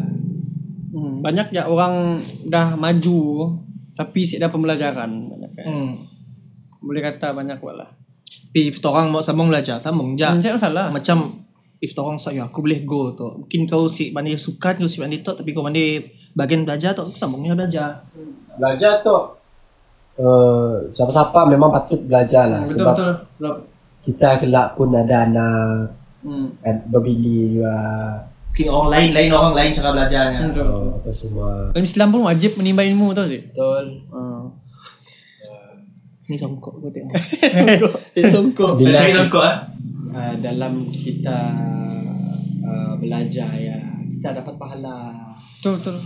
[0.91, 2.19] Hmm, banyak ya orang
[2.51, 3.55] dah maju
[3.95, 5.65] tapi sih dah pembelajaran banyak kan.
[5.67, 5.91] Hmm.
[6.83, 7.89] Boleh kata banyak buat lah.
[8.51, 10.27] Tapi if orang mau sambung belajar, sambung je.
[10.27, 10.91] Hmm, masalah.
[10.91, 11.47] Macam
[11.79, 13.27] if orang saya aku boleh go tu.
[13.47, 16.03] Mungkin kau si pandai sukan, kau si pandai tu tapi kau pandai
[16.35, 18.03] bagian belajar tu sambungnya belajar.
[18.59, 19.15] belajar tu
[20.19, 23.13] uh, siapa-siapa memang patut belajar lah betul sebab betul.
[23.39, 23.55] Betul.
[24.03, 26.53] kita kelak pun ada anak Hmm.
[26.61, 27.73] and berbini juga
[28.51, 30.39] Mungkin orang lain lain orang lain cara belajarnya.
[30.51, 30.67] Betul.
[30.67, 33.47] oh, apa semua Dalam Islam pun wajib menimba ilmu tau sih.
[33.47, 34.43] betul Uh.
[36.27, 37.15] Ni songkok kau tengok.
[38.15, 38.75] Dia songkok.
[38.75, 39.63] Bila Cari songkok ah.
[40.11, 41.39] uh, dalam kita
[42.67, 43.79] uh, belajar ya
[44.19, 45.15] kita dapat pahala
[45.59, 45.97] Betul betul.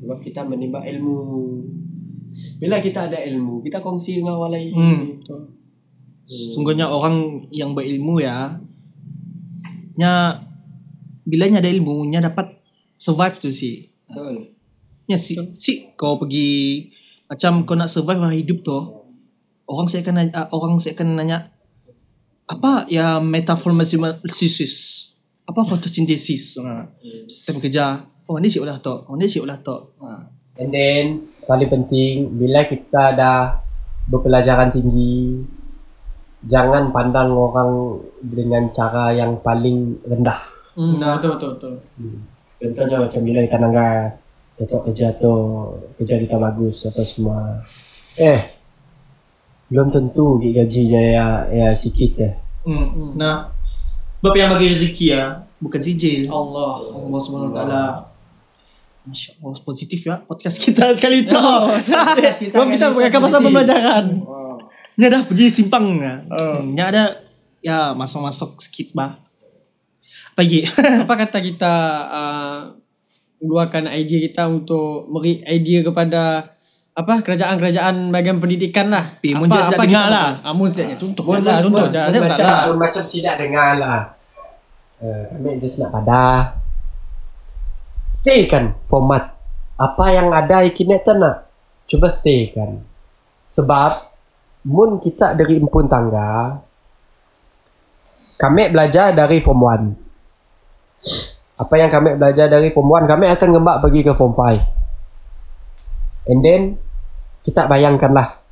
[0.00, 1.60] sebab kita menimba ilmu.
[2.56, 4.72] Bila kita ada ilmu, kita kongsi dengan orang lain.
[4.72, 5.00] Hmm.
[6.24, 8.56] Sungguhnya orang yang berilmu ya
[9.94, 10.34] nya
[11.24, 12.60] bila nya ada ilmu nya dapat
[12.94, 13.90] survive tu si.
[14.06, 14.54] Betul.
[15.08, 16.88] Ya si, si kau pergi
[17.28, 18.78] macam kau nak survive dalam hidup tu
[19.68, 21.38] orang saya akan nanya, orang saya akan nanya
[22.44, 23.96] apa ya metaformasis
[25.44, 26.88] apa fotosintesis ha.
[27.28, 30.28] sistem kerja oh ni siap lah tu oh ni siap lah tu ha.
[30.54, 31.04] And then
[31.48, 33.64] paling penting bila kita dah
[34.06, 35.42] berpelajaran tinggi
[36.44, 40.53] jangan pandang orang dengan cara yang paling rendah.
[40.74, 41.74] Hmm, betul betul betul.
[42.54, 44.18] Contohnya macam bila kita nanggap
[44.54, 45.34] dapat kerja tu
[45.98, 47.62] kerja kita bagus apa semua.
[48.18, 48.54] Eh
[49.72, 52.34] belum tentu gajinya ya ya sikit eh.
[52.68, 53.16] hmm.
[53.16, 53.48] nah
[54.20, 56.84] sebab yang bagi rezeki ya bukan sijil Allah.
[56.84, 57.84] Allah Subhanahu Wa Taala
[59.04, 61.36] Masya Allah positif ya podcast kita kali itu.
[62.52, 64.04] Sebab kita akan pasal pembelajaran.
[64.94, 66.22] Nya dah pergi simpang ya.
[66.24, 67.04] Hmm, nya ada
[67.60, 69.23] ya masuk-masuk sikit bah.
[70.34, 70.66] Pagi.
[71.06, 71.72] Apa kata kita
[72.10, 72.58] uh,
[73.38, 76.52] keluarkan idea kita untuk beri idea kepada
[76.94, 79.18] apa kerajaan-kerajaan bahagian pendidikan lah.
[79.18, 80.28] Pi, mun just nak dengar kita- lah.
[80.46, 81.98] Ah, mun just contoh lah, contoh je.
[81.98, 82.62] Saya macam, salah.
[82.70, 84.00] pun macam tidak dengar lah.
[85.02, 86.54] Uh, kami just nak pada
[88.14, 89.34] stay kan format
[89.74, 91.50] apa yang ada ikinet tu nak
[91.82, 92.78] cuba stay kan
[93.50, 94.14] sebab
[94.70, 96.62] mun kita dari impun tangga
[98.38, 100.03] kami belajar dari form 1
[101.54, 106.40] apa yang kami belajar dari form 1 kami akan ngembak pergi ke form 5 and
[106.40, 106.62] then
[107.44, 108.44] kita bayangkanlah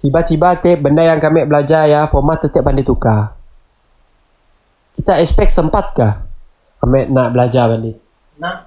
[0.00, 3.36] Tiba-tiba tip benda yang kami belajar ya format tetap pandai tukar.
[4.96, 6.24] Kita expect sempat kah
[6.80, 8.00] kami nak belajar balik?
[8.40, 8.64] Nah.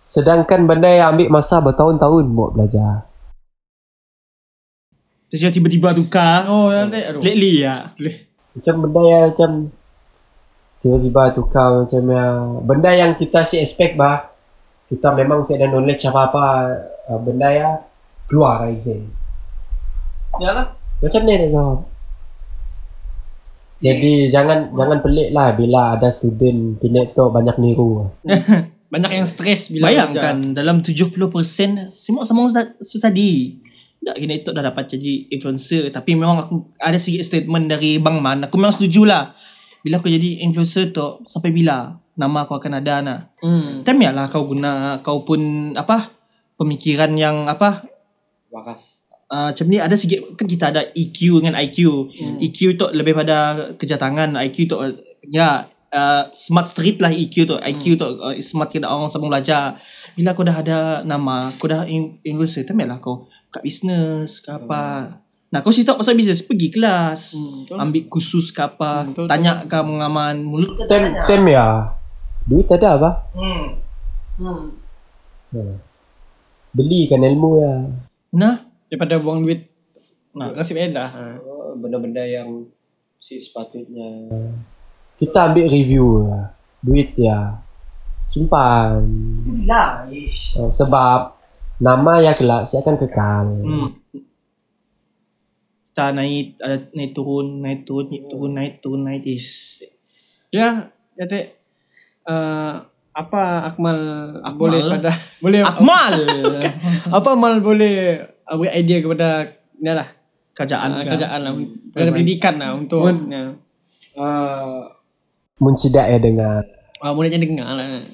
[0.00, 3.04] Sedangkan benda yang ambil masa bertahun-tahun buat belajar.
[5.28, 6.48] Terus tiba-tiba tukar.
[6.48, 7.20] Oh, nanti aduh.
[7.20, 7.92] Lately ya.
[8.56, 9.50] Macam benda yang macam
[10.78, 14.30] tiba-tiba tukar macam yang benda yang kita si expect bah
[14.88, 16.44] kita memang si ada knowledge apa-apa
[17.12, 17.68] uh, benda ya
[18.24, 19.04] keluar dari exam.
[20.40, 20.72] Yalah.
[20.98, 21.78] Macam ni nak jawab.
[23.78, 28.10] Jadi jangan jangan pelik lah bila ada student pinet tu banyak niru.
[28.88, 31.20] Banyak yang stres bila Bayangkan dalam 70%
[31.92, 33.60] semua sama ustaz tadi.
[34.00, 38.24] Tak kena itu dah dapat jadi influencer tapi memang aku ada sikit statement dari Bang
[38.24, 38.48] Man.
[38.48, 39.36] Aku memang setuju lah.
[39.82, 43.20] Bila aku jadi influencer tu sampai bila nama aku akan ada nah.
[43.38, 43.86] Hmm.
[43.86, 46.10] Time lah kau guna kau pun apa
[46.58, 47.86] pemikiran yang apa
[48.50, 48.98] Waras.
[49.30, 52.10] uh, macam ni ada sikit kan kita ada EQ dengan IQ.
[52.10, 52.36] Hmm.
[52.42, 54.76] EQ tu lebih pada kerja tangan, IQ tu
[55.30, 57.56] ya uh, smart street lah EQ tu.
[57.60, 59.78] IQ tu uh, smart kena orang sama belajar.
[60.18, 64.50] Bila kau dah ada nama, kau dah in- influencer, tamai lah kau kat bisnes ke
[64.50, 65.22] apa.
[65.48, 67.40] Nah, kau cerita pasal bisnes, pergi kelas.
[67.40, 67.76] Hmm, betul.
[67.80, 69.02] ambil kursus ke apa.
[69.02, 71.24] Hmm, betul, tanya ke pengalaman mulut Tem tanya.
[71.24, 71.68] tem ya.
[72.44, 73.10] Duit ada apa?
[73.32, 73.66] Hmm.
[74.36, 74.64] Hmm.
[75.56, 75.60] Ha.
[76.70, 77.74] Belikan ilmu ya.
[78.36, 78.54] Nah,
[78.88, 79.68] Daripada buang duit.
[80.32, 80.52] Nah.
[80.52, 81.08] Nasib edah.
[81.08, 81.24] Ha.
[81.40, 82.68] Oh, benda-benda yang
[83.18, 84.30] si sepatutnya
[85.18, 86.40] kita ambil review ya.
[86.78, 87.58] Duit ya.
[88.24, 89.02] Simpan.
[89.66, 90.06] lah.
[90.06, 90.60] Ish.
[90.60, 91.34] Oh, sebab
[91.82, 93.46] nama ya kelak saya akan kekal.
[93.58, 93.88] Hmm.
[95.98, 99.82] Kita naik ada naik turun, naik turun, naik turun, naik turun, naik is.
[100.54, 101.50] Ya, jadi
[102.22, 103.98] uh, apa Akmal,
[104.46, 104.78] Akmal?
[104.78, 105.10] boleh pada
[105.42, 106.14] boleh Akmal.
[107.18, 108.14] apa Akmal boleh
[108.46, 109.50] uh, beri idea kepada
[109.82, 110.06] ni lah
[110.54, 111.02] Kerajaan.
[111.02, 111.52] uh, kerajaan lah
[111.90, 113.42] kepada pendidikan lah untuk Mun- ya.
[114.14, 114.86] Uh,
[115.58, 116.62] mun sidak ya dengar.
[117.02, 118.06] Ah, mulanya dengar lah.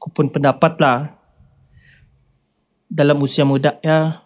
[0.00, 1.12] Aku pun pendapat lah.
[2.88, 4.23] Dalam usia muda ya.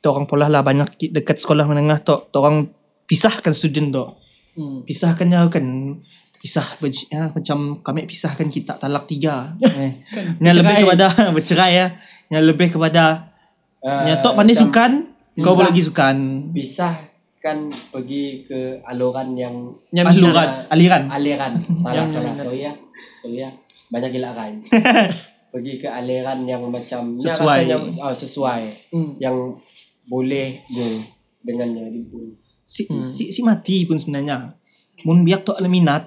[0.00, 2.16] Kita orang pola lah banyak dekat sekolah menengah tu.
[2.16, 2.72] Kita orang
[3.04, 4.04] pisahkan student tu.
[4.52, 4.80] Hmm.
[4.82, 5.64] Pisahkannya kan
[6.36, 9.52] pisah ber- ya, macam kami pisahkan kita talak tiga.
[9.60, 10.00] eh.
[10.40, 11.86] Yang lebih kepada bercerai ya.
[12.28, 13.28] Yang lebih kepada
[13.80, 15.08] Uh, yang tok pandai sukan,
[15.40, 16.16] kau boleh lagi sukan.
[16.52, 17.00] Pisah
[17.40, 21.02] kan pergi ke aluran yang Yang Aluran, aliran.
[21.08, 22.72] aliran salah Yang salah sorry ya
[23.16, 23.48] sorry ya
[23.88, 24.52] banyak gila kan
[25.48, 27.58] pergi ke aliran yang macam yang Sesuai.
[27.64, 28.60] rasanya, oh, sesuai
[28.92, 29.12] Hmm.
[29.16, 29.36] yang
[30.10, 30.84] boleh go
[31.46, 32.34] dengannya di pun
[32.70, 34.54] Si, si, si mati pun sebenarnya.
[35.02, 36.06] Mun biak tu ada minat,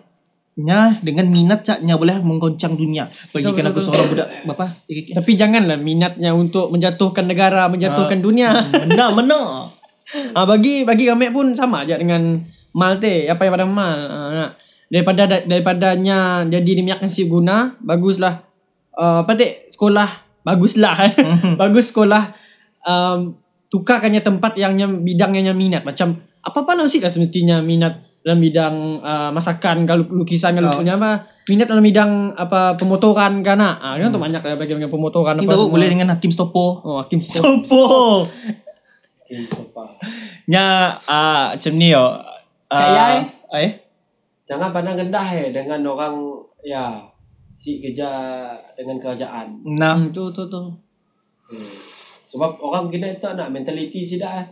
[0.53, 3.09] Nya dengan minat caknya boleh menggoncang dunia.
[3.33, 4.69] Bagikan Betul, aku seorang budak bapa.
[4.87, 8.53] Tapi janganlah minatnya untuk menjatuhkan negara, menjatuhkan dunia.
[8.85, 9.73] Benar benar.
[10.37, 12.37] Ah bagi bagi kami pun sama aja dengan
[12.71, 13.25] mal teh.
[13.25, 13.97] Apa yang pada mal.
[14.07, 14.51] Ah, nak.
[14.93, 18.45] Daripada daripadanya jadi dimiakkan si guna, baguslah
[18.93, 20.09] uh, apa teh sekolah
[20.45, 21.13] baguslah eh.
[21.61, 22.29] Bagus sekolah
[22.85, 23.33] um,
[23.73, 29.33] tukarkannya tempat yang bidangnya yang minat macam apa-apa nak lah semestinya minat dalam bidang uh,
[29.33, 30.79] masakan kalau lukisan kalau Oh.
[30.79, 31.11] punya apa
[31.43, 35.35] minat dalam bidang apa pemotoran kan ah ah, kan tu banyak lah bagi bagi pemotoran
[35.35, 35.73] Ini apa semua.
[35.73, 36.79] boleh dengan hakim stopo.
[36.79, 37.83] oh hakim Stopo.
[39.49, 39.83] Sopa.
[40.45, 40.65] Nya
[41.03, 42.05] ah macam ni yo.
[42.69, 43.71] Kayak Ah, eh?
[44.45, 46.15] Jangan pandang rendah eh dengan orang
[46.61, 47.01] ya
[47.51, 48.07] si kerja
[48.73, 49.57] dengan kerajaan.
[49.65, 50.61] Nah, hmm, tu tu tu
[51.43, 51.59] Hmm.
[52.33, 54.41] Sebab orang kena itu nak mentaliti sih dah.
[54.41, 54.47] eh.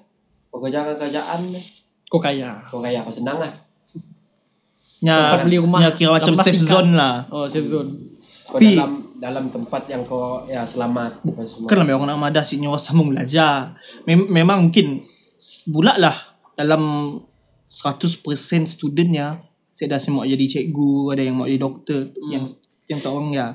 [0.48, 1.42] Pekerja dengan kerajaan
[2.06, 3.56] kau kaya kau kaya kau senang lah.
[5.02, 6.70] nya Tempat beli rumah nya kira macam 18 safe tingkat.
[6.70, 7.16] zone lah.
[7.30, 7.92] oh safe zone
[8.44, 11.66] Kau Tapi- dalam dalam tempat yang kau ya selamat apa semua.
[11.66, 13.74] Kan lah orang nak madah si nyawa sambung belajar.
[14.04, 16.14] Mem- memang mungkin s- bulat lah
[16.54, 17.16] dalam
[17.66, 18.20] 100%
[18.68, 19.40] studentnya
[19.72, 22.44] saya dah semua jadi cikgu, ada yang mau jadi doktor, yang
[22.86, 23.48] yang tak orang ya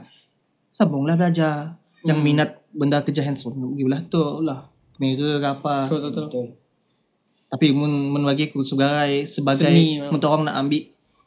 [0.71, 1.77] sambunglah belajar.
[2.01, 4.61] Yang minat benda kerja hands-on pergi belah tu lah.
[4.97, 5.75] Kamera ke apa.
[5.89, 6.25] betul betul, betul.
[6.29, 6.47] Betul.
[7.47, 9.73] Tapi mun, mun bagi aku sebagai sebagai
[10.13, 10.83] mun orang nak ambil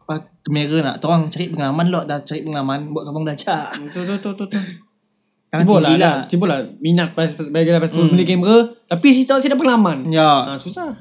[0.05, 3.73] apa kamera nak orang cari pengalaman lo dah cari pengalaman buat sambung belajar.
[3.81, 4.63] Betul betul betul betul.
[5.49, 6.17] Kan Cuba lah, lah.
[6.29, 10.05] Cuba lah minat pas bagi lepas tu beli kamera tapi si saya ada pengalaman.
[10.13, 10.93] Ya, Ah susah.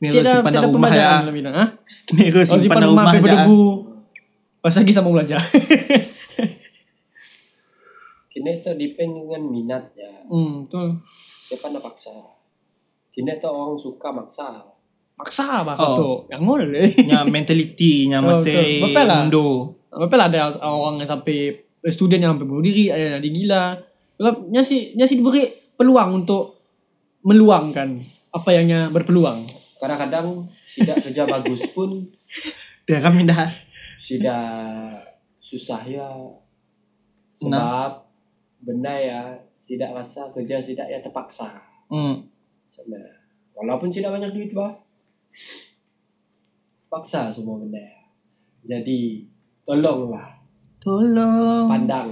[0.00, 1.50] kamera Saya dah simpan dalam dah rumah pembelajaran ya.
[1.52, 1.64] Ha?
[2.08, 3.36] Kamera Oh simpan dalam rumah rumah paper aja.
[3.44, 3.60] debu.
[4.62, 5.40] Pas lagi sambung belajar.
[8.42, 10.10] Kena itu depend dengan minat ya.
[10.26, 10.98] hmm, betul.
[11.38, 12.10] Siapa nak paksa.
[13.08, 14.66] Kena itu orang suka maksa.
[15.14, 15.94] Paksa bah Oh.
[15.94, 16.10] tu.
[16.26, 16.82] Yang ngol le.
[17.06, 19.22] Nya mentality nya Oh, masih lah.
[19.22, 19.78] mundo.
[19.88, 21.54] Apa lah ada orang yang sampai
[21.86, 23.78] student yang sampai bunuh diri, ada yang digila.
[24.18, 26.58] Sebab nya si nya si diberi peluang untuk
[27.22, 27.94] meluangkan
[28.28, 29.46] apa yang nya berpeluang.
[29.78, 31.94] Kadang-kadang tidak kerja bagus pun
[32.90, 33.46] Dah kami dah.
[33.96, 34.42] sudah
[35.38, 36.10] susah ya.
[37.36, 38.01] Sebab
[38.62, 39.20] benda ya
[39.58, 41.50] tidak rasa kerja tidak ya terpaksa.
[41.86, 42.22] Hmm.
[42.64, 43.10] Macam mana?
[43.52, 44.72] Walaupun tidak banyak duit bah.
[46.86, 47.80] Paksa semua benda.
[48.62, 49.24] Jadi
[49.62, 50.38] tolonglah
[50.78, 51.66] Tolong.
[51.66, 52.10] pandang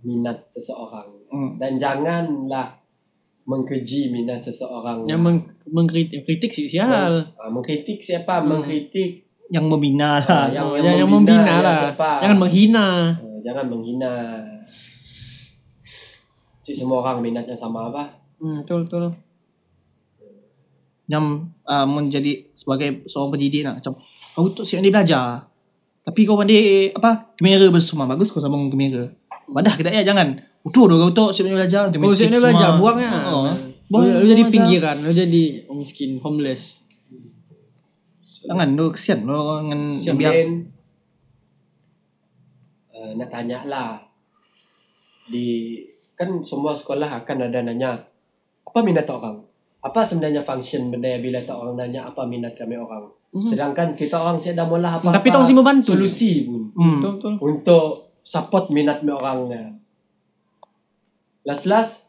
[0.00, 1.58] minat seseorang Hmm.
[1.58, 2.78] dan janganlah
[3.42, 5.02] mengkeji minat seseorang.
[5.04, 7.26] Yang meng, mengkritik, mengkritik si sial.
[7.34, 8.38] Ah, mengkritik siapa?
[8.38, 8.54] Hmm.
[8.54, 10.46] Mengkritik Yang membina ah, lah.
[10.48, 11.78] yang, Oh, yang, yang, yang membina, membina ya lah.
[11.84, 12.10] siapa?
[12.22, 12.86] Jangan menghina.
[12.86, 14.12] Ah, jangan menghina.
[16.64, 18.16] Cik semua orang minatnya sama apa?
[18.40, 19.12] Hmm, betul betul.
[21.04, 23.92] Yang uh, menjadi sebagai seorang pendidik nak macam
[24.32, 25.44] kau tu siap ni belajar.
[26.00, 27.36] Tapi kau pandai apa?
[27.36, 29.12] Kamera bersama bagus kau sambung kamera.
[29.44, 30.40] Madah ke tak ya jangan.
[30.64, 31.92] Utuh dah kau tu siap ni belajar.
[31.92, 33.12] Oh, saya ni belajar buang ya.
[33.28, 33.52] Oh.
[33.92, 36.80] Lu, lu jadi pinggiran, lu jadi orang miskin, homeless.
[38.48, 40.32] Jangan lu kesian lu dengan Siap biar.
[42.96, 44.00] Uh, nak tanya lah.
[45.28, 45.76] Di
[46.14, 47.98] kan semua sekolah akan ada nanya
[48.64, 49.42] apa minat orang?
[49.84, 53.04] Apa sebenarnya function benda yang bila tak orang nanya apa minat kami orang?
[53.34, 53.50] Mhm.
[53.50, 55.92] Sedangkan kita orang saya dah mula apa Tapi tong si membantu.
[55.92, 56.98] solusi pun Hmm.
[56.98, 57.34] Betul betul.
[57.38, 57.86] untuk
[58.22, 59.74] support minat mi orangnya.
[61.44, 62.08] Last-last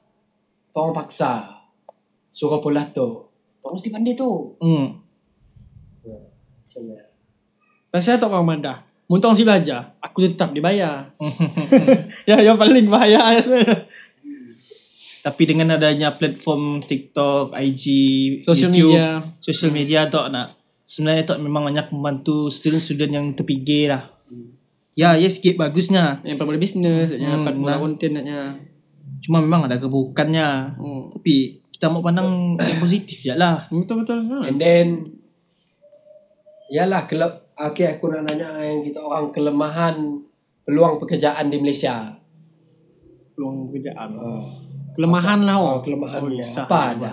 [0.72, 1.66] tong paksa
[2.30, 3.26] suruh pula tu.
[3.60, 4.56] Tong mesti pandai tu.
[4.62, 5.02] Hmm.
[6.06, 7.04] Macam mana?
[7.90, 8.78] Tapi saya tak orang mandah.
[9.06, 11.06] Muntong si belajar, aku tetap dibayar.
[12.30, 13.86] ya, yang paling bahaya sebenarnya.
[15.26, 17.84] Tapi dengan adanya platform TikTok, IG,
[18.46, 19.08] Social YouTube, media.
[19.42, 20.54] social media tu nak
[20.86, 24.14] sebenarnya tu memang banyak membantu student-student yang terpinggir lah.
[24.94, 26.22] Ya, ya sikit bagusnya.
[26.22, 27.80] Yang boleh bisnes, yang Hmm, dapat mula nah.
[27.82, 28.42] konten naknya.
[29.26, 30.78] Cuma memang ada keburukannya.
[30.78, 31.10] Hmm.
[31.10, 33.66] Tapi kita mau pandang yang positif je lah.
[33.74, 34.30] Betul betul.
[34.30, 34.46] Ha.
[34.46, 34.88] And then
[36.66, 39.96] Yalah kelep Okay aku nak nanya yang kita orang kelemahan
[40.68, 42.12] peluang pekerjaan di Malaysia.
[43.32, 44.12] Peluang pekerjaan.
[44.12, 44.44] Uh,
[44.96, 45.78] Kelemahan lah oh, oh.
[45.84, 47.12] kelemahan Oh, sah, apa ada?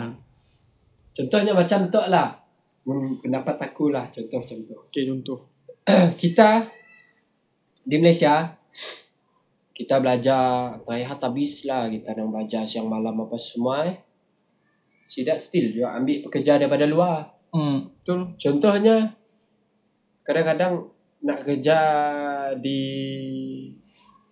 [1.12, 2.28] Contohnya macam tu lah.
[3.22, 4.88] Pendapat aku lah contoh-contoh.
[4.88, 5.38] Okey contoh.
[6.22, 6.62] kita
[7.82, 8.54] di Malaysia
[9.74, 13.98] kita belajar rehat habis lah kita nak belajar siang malam apa semua eh.
[15.10, 17.28] Tidak still juga ambil pekerja daripada luar.
[17.52, 17.92] Hmm.
[18.00, 18.32] Betul.
[18.40, 19.12] Contohnya
[20.24, 20.88] kadang-kadang
[21.22, 21.78] nak kerja
[22.56, 22.80] di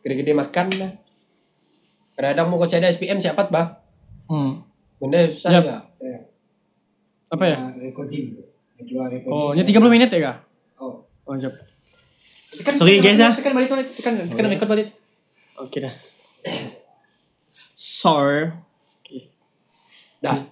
[0.01, 0.93] kedai-kedai makan lah.
[2.21, 3.81] Kadang-kadang mau kau ada SPM siapa bah?
[4.29, 4.61] Hmm.
[5.01, 5.65] Benda susah Yap.
[5.65, 5.79] ya.
[7.33, 7.57] Apa ya?
[7.81, 8.37] Recording.
[8.85, 9.33] Keluar recording.
[9.33, 10.37] Oh, nya 30 minit ya kah?
[10.85, 11.01] Oh.
[11.25, 11.57] Oh, jap.
[12.77, 13.33] Sorry guys ah.
[13.33, 14.93] Tekan balik tu, tekan, tekan record balik.
[15.65, 15.95] Okey dah.
[17.73, 18.53] Sor.
[20.21, 20.45] Dah.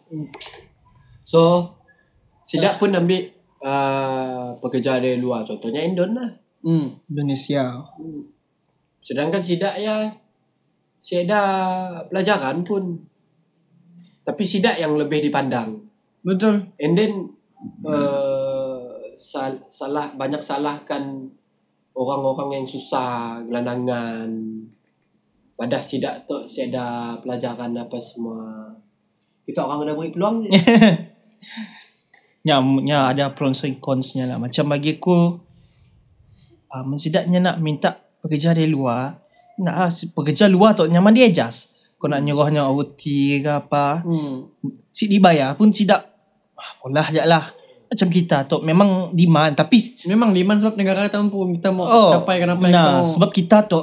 [1.28, 1.76] So,
[2.48, 3.28] Sidak pun ambil
[3.60, 5.44] uh, pekerja dari luar.
[5.44, 6.32] Contohnya Indon lah.
[6.64, 6.96] Hmm.
[7.12, 7.76] Indonesia.
[9.04, 10.16] Sedangkan Sidak ya,
[11.08, 13.00] Sidak pelajaran pun.
[14.28, 15.80] Tapi Sidak yang lebih dipandang.
[16.20, 16.68] Betul.
[16.76, 17.32] And then,
[17.80, 21.32] uh, sal- salah banyak salahkan
[21.96, 24.28] orang-orang yang susah, gelandangan.
[25.56, 28.68] Padahal Sidak tu Sidak pelajaran apa semua.
[29.48, 30.52] Kita orang kena beri peluang je.
[32.46, 34.40] Ya, ya ada pros and cons-nya lah.
[34.40, 35.36] Macam bagi aku,
[36.72, 37.92] uh, setidaknya nak minta
[38.24, 39.20] pekerja dari luar,
[39.58, 41.74] nak lah, pekerja luar tu nyaman dia adjust.
[41.98, 43.02] Kau nak nyuruhnya OT
[43.42, 44.46] ke apa, Hmm.
[44.86, 46.06] si dibayar pun tidak,
[46.54, 47.42] ah, polah je lah.
[47.88, 52.12] Macam kita tu memang demand tapi Memang demand sebab negara kita mampu kita mau oh,
[52.12, 53.08] capai apa yang kita nah, mau.
[53.08, 53.80] sebab kita tu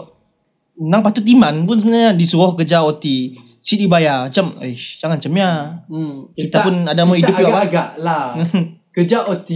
[0.78, 3.36] nang patut demand pun sebenarnya disuruh kerja OT.
[3.66, 5.52] Si dibayar macam, eh jangan macam ya.
[5.90, 6.30] Hmm.
[6.38, 7.50] Kita, pun ada mau kita hidup juga.
[7.50, 8.28] agak-agak lah.
[8.96, 9.52] Kerja OT.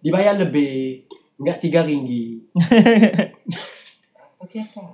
[0.00, 1.04] Dibayar lebih.
[1.36, 2.48] Enggak tiga ringgi.
[4.54, 4.86] Okey apa?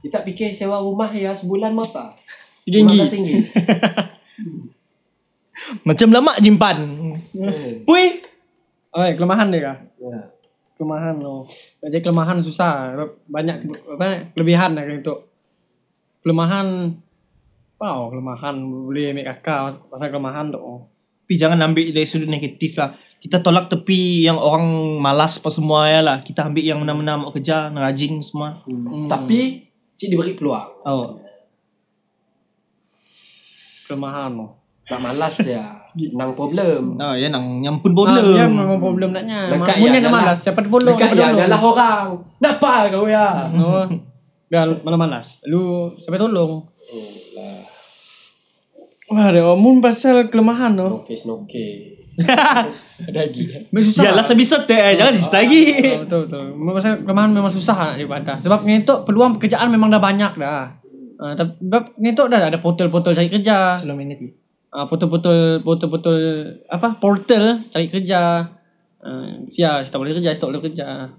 [0.00, 2.16] Kita fikir sewa rumah ya sebulan berapa?
[2.64, 3.04] Tiga ringgi.
[3.04, 3.36] ringgi.
[5.88, 6.76] Macam lama jimpan.
[7.36, 7.84] Hmm.
[7.84, 8.24] Pui.
[8.96, 9.76] Oh, kelemahan dia kah?
[10.00, 10.32] Ya.
[10.80, 11.44] Kelemahan loh.
[11.84, 12.96] Jadi kelemahan susah.
[13.28, 15.12] Banyak apa kelebihan lah itu.
[16.24, 16.96] Kelemahan
[17.76, 20.56] apa oh, kelemahan boleh akal mas- pasal kelemahan tu.
[20.64, 20.88] Oh.
[21.28, 22.96] Tapi jangan ambil dari sudut negatif lah.
[23.24, 24.68] Kita tolak tepi yang orang
[25.00, 26.20] malas apa semua ya lah.
[26.20, 28.60] Kita ambil yang mana-mana mau kerja, rajin semua.
[28.68, 29.08] Hmm.
[29.08, 30.84] Tapi si diberi peluang.
[30.84, 31.16] Oh.
[33.84, 34.46] Kelemahan tu.
[34.84, 35.64] Tak malas ya.
[36.18, 37.00] Nang problem.
[37.00, 38.34] Oh, ya nang yang pun Ah, problem.
[38.34, 39.46] dia memang problem naknya.
[39.48, 40.38] Dekat Mungkin yang adalah- malas.
[40.42, 40.84] Siapa tolong?
[40.90, 41.38] Dekat siapa ya tolong?
[41.40, 42.06] adalah orang.
[42.42, 43.26] Napa kau ya?
[43.56, 43.84] Oh.
[44.44, 45.40] Dia malah malas.
[45.46, 46.60] Lu siapa tolong?
[46.60, 47.64] Oh lah.
[49.06, 50.84] Wah, dia omong pasal kelemahan tu.
[50.84, 52.03] No face no case.
[53.10, 53.42] Ada lagi.
[53.74, 54.02] Memang susah.
[54.06, 54.94] Ya last episode tu eh.
[54.94, 55.62] Jangan di situ lagi.
[55.82, 56.44] Betul, betul, betul.
[56.62, 58.38] Masa kelemahan memang susah nak daripada.
[58.38, 60.78] Sebab ni tu peluang pekerjaan memang dah banyak dah.
[61.18, 63.80] Tapi sebab ni tu dah ada portal-portal cari kerja.
[63.82, 64.38] Slow minute.
[64.70, 66.16] Uh, portal-portal portal-portal
[66.70, 66.94] apa?
[66.98, 68.46] Portal cari kerja.
[69.04, 71.10] Uh, sia, kita boleh kerja, kita boleh kerja.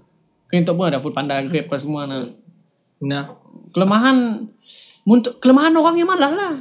[0.46, 2.34] Kini tu pun ada food panda, grab apa semua nak.
[3.02, 3.24] Nah.
[3.74, 4.46] Kelemahan
[5.04, 6.54] untuk kelemahan orang yang malas lah.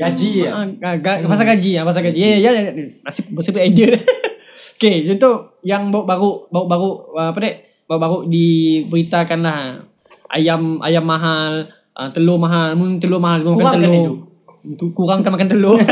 [0.00, 0.50] Gaji ya.
[0.50, 2.16] Ah, ga, ga, pasal gaji ah, pasal gaji.
[2.16, 2.72] Ya, ya, ya,
[3.04, 3.92] nasib nasib idea.
[4.74, 6.88] Okey, contoh yang baru baru baru, baru
[7.28, 7.54] apa dek?
[7.84, 9.60] Baru baru diberitakan lah.
[10.26, 13.94] Ayam ayam mahal, uh, telur mahal, mun telur mahal makan Kurangkan telur.
[13.94, 14.16] hidup.
[14.74, 15.76] Tu- Kurangkan makan telur.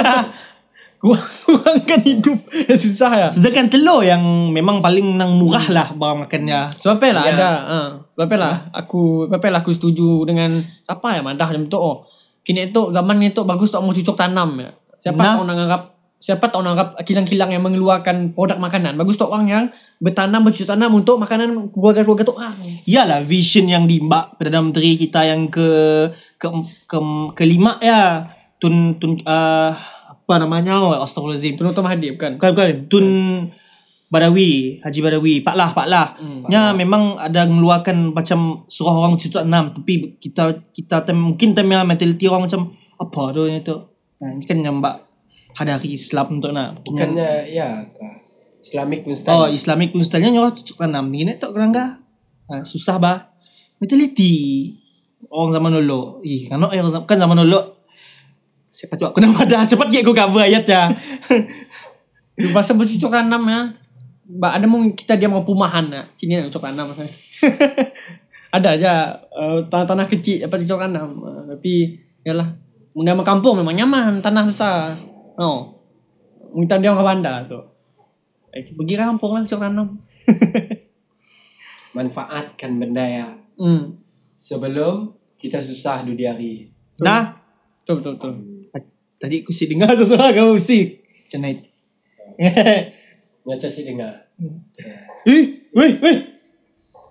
[0.98, 2.38] Kurang, kurangkan hidup.
[2.74, 3.28] Susah ya.
[3.30, 4.18] Sedangkan telur yang
[4.50, 6.74] memang paling nang murah lah barang makannya.
[6.74, 7.32] Sebab apa lah Ya.
[7.36, 7.50] ada.
[7.54, 7.78] Ha.
[8.10, 11.78] Sebab apa lah aku sebab apa lah aku setuju dengan siapa yang madah macam tu.
[11.78, 12.02] Oh.
[12.48, 14.72] Kini tu zaman ni tu bagus tak mau cucuk tanam ya.
[14.96, 15.36] Siapa Nah.
[15.36, 15.82] tahu nak anggap
[16.16, 18.96] siapa tahu nak anggap kilang-kilang yang mengeluarkan produk makanan.
[18.96, 19.64] Bagus tu orang yang
[20.00, 22.56] bertanam bercucuk tanam untuk makanan keluarga-keluarga tu orang.
[22.88, 25.68] Iyalah vision yang diimbak Perdana Menteri kita yang ke
[26.40, 26.48] ke,
[26.88, 26.98] ke
[27.36, 28.32] kelima ya.
[28.56, 29.76] Tun tun uh,
[30.08, 30.80] apa namanya?
[30.80, 31.60] Oh, Astagfirullahalazim.
[31.60, 31.68] Tun.
[31.84, 32.40] Mahathir bukan?
[32.40, 33.06] Bukan bukan Tun
[34.08, 36.16] Badawi Haji Badawi Pak Lah Pak Lah.
[36.16, 41.52] Hmm, Nya memang ada mengeluarkan Macam Suruh orang bercucuk tanam Tapi kita Kita tem, Mungkin
[41.52, 43.76] time yang mentality orang macam Apa tu yang tu
[44.18, 45.04] Nah ini kan yang mbak
[45.60, 48.24] Hadari Islam untuk nak Bukannya ya kah?
[48.64, 49.52] Islamic pun Oh style.
[49.52, 52.00] Islamic pun stylenya Nyuruh cucuk tanam Ini tak kerangga
[52.48, 53.36] ha, Susah bah.
[53.76, 54.72] Mentality
[55.28, 56.22] Orang zaman dulu.
[56.22, 56.62] Ih kan,
[57.04, 57.58] kan zaman dulu.
[58.70, 59.04] Siapa tu?
[59.10, 59.62] Aku dah.
[59.66, 60.94] Cepat aku cover ayat ya.
[62.38, 63.74] Lu pasal bercucuk tanam ya.
[64.28, 66.02] Ba ada mungkin kita dia mau perumahan ya.
[66.12, 66.92] Sini nak cucuk tanam
[68.56, 68.92] ada aja
[69.32, 71.10] uh, tanah-tanah kecil dapat cucuk tanam.
[71.24, 72.52] Uh, tapi yalah.
[72.92, 74.92] Munda mau kampung memang nyaman tanah besar.
[75.40, 75.80] Oh.
[76.52, 77.60] Mungkin dia orang bandar tu.
[78.52, 79.96] Eh, pergi kampung lah cucuk tanam.
[81.96, 83.26] Manfaatkan benda ya.
[83.56, 83.96] Hmm.
[84.36, 86.52] Sebelum kita susah di hari.
[87.00, 87.38] Nah
[87.88, 88.34] Betul betul betul.
[89.16, 91.00] Tadi aku si dengar tu suara kau musik.
[93.48, 93.64] Macam night.
[93.64, 94.12] Macam si dengar.
[95.24, 96.18] eh, weh, weh.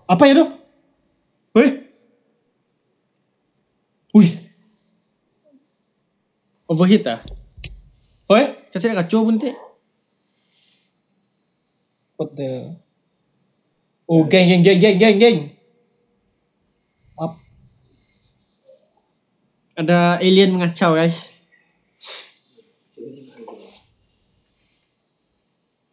[0.06, 0.46] Apa ya tu?
[1.58, 1.72] Weh.
[4.14, 4.30] Wih.
[6.70, 7.20] Overheat ah.
[8.30, 8.48] Weh.
[8.70, 9.58] Kasi nak kacau pun tak.
[12.22, 12.78] What the?
[14.06, 15.40] Oh, geng, geng, geng, geng, geng, geng.
[17.18, 17.34] Up.
[19.78, 21.37] Ada alien mengacau guys.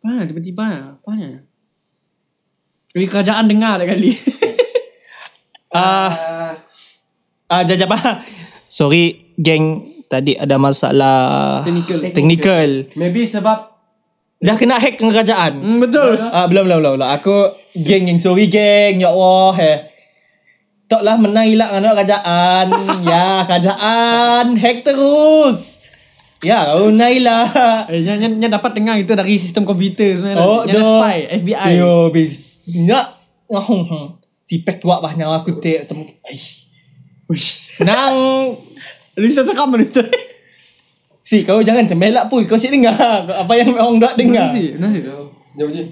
[0.05, 1.33] Apa tiba-tiba apa ya?
[2.93, 4.13] Jadi kerajaan dengar tak kali.
[5.75, 6.55] Ah,
[7.51, 8.23] ah jap apa?
[8.71, 9.83] Sorry, geng.
[10.07, 11.99] Tadi ada masalah Technical.
[12.15, 12.71] Technical.
[12.95, 13.75] Maybe sebab
[14.45, 15.53] Dah kena hack dengan kerajaan.
[15.57, 16.21] Hmm, betul.
[16.21, 17.11] Ah, belum, belum, belum, belum.
[17.17, 19.01] Aku geng yang sorry geng.
[19.01, 19.57] Ya Allah.
[19.57, 19.79] Eh.
[20.85, 22.67] Tak lah menang hilang anak kerajaan.
[23.09, 24.55] ya, kerajaan.
[24.61, 25.84] Hack terus.
[26.45, 27.49] Ya, kau Naila.
[27.93, 30.45] Eh, yang, yang, yang dapat dengar itu dari sistem komputer sebenarnya.
[30.45, 30.93] Oh, yang ada dah.
[31.01, 31.71] spy, FBI.
[31.81, 32.33] Yo, bis.
[32.85, 33.07] Nak.
[33.49, 33.85] Ngahong.
[34.45, 35.89] Si pek kuat banyak aku tek.
[35.89, 36.05] Temu.
[36.25, 36.69] Aish.
[37.29, 37.81] Wish.
[37.81, 38.53] Nang.
[39.21, 40.05] Lisa sekam itu.
[41.25, 42.45] Si kau jangan cemelak pul.
[42.45, 43.25] Kau si dengar.
[43.25, 44.53] Apa yang orang dak dengar.
[44.53, 45.01] Nasi, nasi.
[45.55, 45.85] Dia bunyi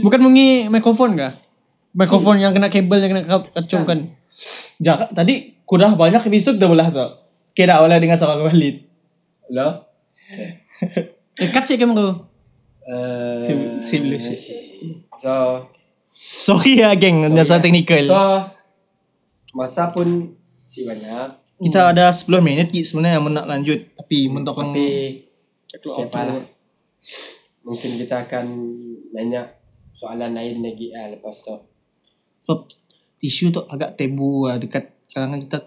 [0.00, 1.36] Bukan mengi mikrofon kah?
[1.92, 3.98] Mikrofon yang kena kabel yang kena ka- kacau kan.
[4.80, 7.06] Ya, tadi ku dah banyak episode dah belah tu.
[7.60, 8.88] Kira awalnya dengan suara Khalid.
[9.52, 9.84] Lo
[11.36, 12.24] Eh, kacik kamera.
[12.88, 14.32] uh, Sim- seamless.
[15.20, 15.68] So
[16.10, 18.08] Sorry ya geng, jasa teknikal.
[18.08, 18.16] So
[19.52, 20.32] Masa pun
[20.64, 24.86] Si banyak Kita ada 10 minit Ki sebenarnya yang nak lanjut tapi mentok Tapi
[25.68, 26.40] Siapa lah
[27.60, 28.46] Mungkin kita akan
[29.12, 29.44] Nanya
[29.92, 31.56] Soalan lain lagi ah, Lepas tu
[32.40, 32.66] sebab
[33.20, 35.62] isu tu agak tabu lah dekat kalangan kita.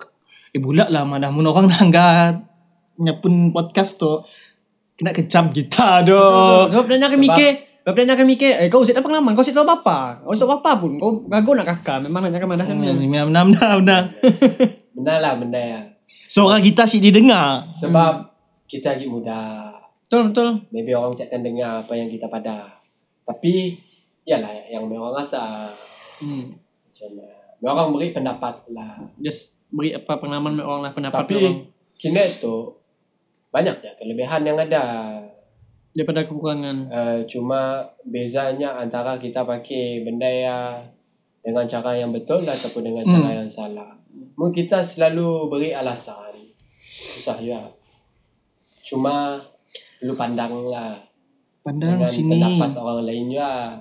[0.53, 2.45] Eh bulat lah mana mun orang nanggat
[3.01, 4.21] nyapun podcast tu
[4.93, 6.69] kena kecam kita doh.
[6.69, 7.51] Kau pernah ke mikir
[7.81, 9.33] Kau pernah ke mikir Eh kau usik tak pengalaman?
[9.33, 10.21] Kau usik tahu apa-apa?
[10.21, 10.91] Kau usik tahu apa-apa pun.
[11.01, 11.97] Kau gagal nak kakak.
[12.05, 12.85] Memang nak cakap mana sana.
[12.85, 13.73] Benar benar benar.
[13.81, 14.01] benar.
[14.93, 15.81] Benar lah benda ya
[16.29, 17.65] Suara kita sih didengar.
[17.73, 18.29] Sebab
[18.69, 19.73] Kita lagi muda.
[20.05, 20.49] Betul betul.
[20.69, 22.77] Maybe orang akan dengar Apa yang kita pada.
[23.25, 23.73] Tapi
[24.29, 25.65] Yalah Yang orang rasa.
[26.21, 26.53] Hmm.
[26.61, 29.01] Macam mana Orang beri pendapat lah.
[29.17, 31.57] Just beri apa pengalaman orang lah Pendapat Tapi orang.
[31.97, 32.69] Kini tu
[33.49, 35.17] Banyak ya kelebihan yang ada.
[35.93, 36.77] Daripada kekurangan.
[36.89, 40.77] Uh, Cuma Bezanya antara kita pakai benda ya
[41.41, 43.13] Dengan cara yang betul Ataupun dengan Hmm.
[43.19, 43.91] cara yang salah.
[44.37, 46.33] Mungkin kita selalu beri alasan.
[46.77, 47.61] Susah ya
[48.83, 49.41] Cuma
[49.97, 50.99] Perlu pandang lah.
[51.63, 52.35] Pandang dengan sini.
[52.35, 53.79] pendapat orang lain juga.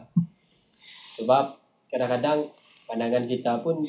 [1.19, 1.45] Sebab
[1.91, 2.47] kadang-kadang
[2.87, 3.83] pandangan kita pun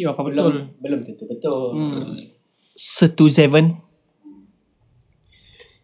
[0.00, 1.76] Cik apa belum betul belum tentu betul.
[1.76, 2.32] hmm.
[2.72, 3.76] Setu seven.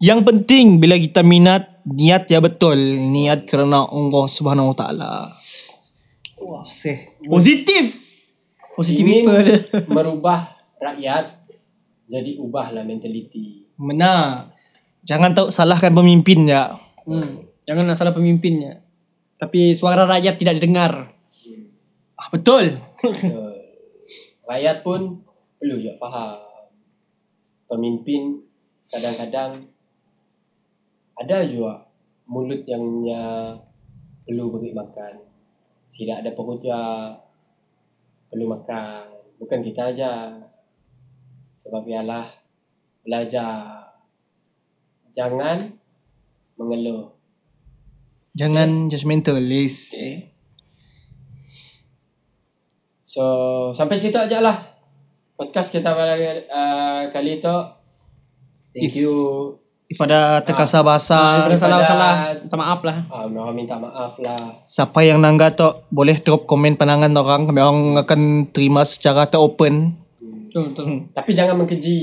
[0.01, 2.77] Yang penting bila kita minat niat ya betul,
[3.13, 5.13] niat kerana Allah Subhanahu Wa Taala.
[6.41, 7.21] Wah, seh.
[7.21, 7.97] Positif.
[8.73, 9.53] Positive Ingin people
[9.97, 11.49] merubah rakyat
[12.09, 13.69] jadi ubahlah mentaliti.
[13.77, 14.53] Benar.
[15.05, 16.73] Jangan tahu salahkan pemimpin ya.
[17.05, 17.45] hmm.
[17.67, 18.79] Jangan nak salah pemimpinnya
[19.43, 21.11] Tapi suara rakyat tidak didengar
[22.17, 22.73] Ah, betul.
[22.97, 23.46] Betul.
[24.47, 25.21] Rakyat pun
[25.59, 26.39] perlu juga faham.
[27.67, 28.47] Pemimpin
[28.87, 29.67] kadang-kadang
[31.19, 31.91] ada juga
[32.31, 32.83] mulut yang
[34.23, 35.15] perlu beri makan.
[35.91, 37.19] Tidak ada perut juga
[38.31, 39.03] perlu makan.
[39.43, 40.39] Bukan kita aja.
[41.63, 42.31] Sebab ialah
[43.03, 43.91] belajar.
[45.17, 45.73] Jangan
[46.61, 47.17] mengeluh.
[48.37, 49.97] Jangan judgmental, Liz.
[49.97, 50.36] Eh.
[53.17, 53.27] So
[53.73, 54.61] sampai situ aja lah
[55.41, 57.57] podcast kita pada uh, kali itu.
[58.73, 59.15] Thank If- you.
[59.87, 64.35] If ada terkasar bahasa, Kalau daripada- salah-salah Minta maaf lah Ah, uh, minta maaf lah.
[64.67, 65.63] siapa yang nangga tu
[65.95, 67.47] boleh drop komen pandangan orang.
[67.47, 69.95] Kami orang akan terima secara teropen.
[70.19, 72.01] Betul betul Tapi jangan mengkeji.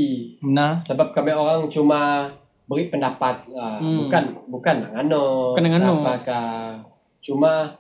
[0.48, 2.32] Nah, Sebab kami orang cuma
[2.64, 3.84] beri pendapat lah.
[3.84, 4.08] Hmm.
[4.08, 5.52] Bukan bukan ngano.
[5.52, 5.92] Bukan ngano.
[6.08, 6.80] Apakah
[7.20, 7.76] cuma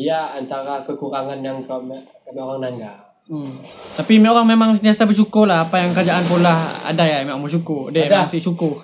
[0.00, 1.92] ia antara kekurangan yang kami,
[2.24, 2.92] kami orang nangga.
[3.28, 3.52] hmm.
[3.94, 7.92] Tapi memang orang memang sentiasa bersyukur lah Apa yang kerajaan pula Ada ya memang bersyukur
[7.92, 8.10] Dia Ada.
[8.10, 8.74] memang mesti syukur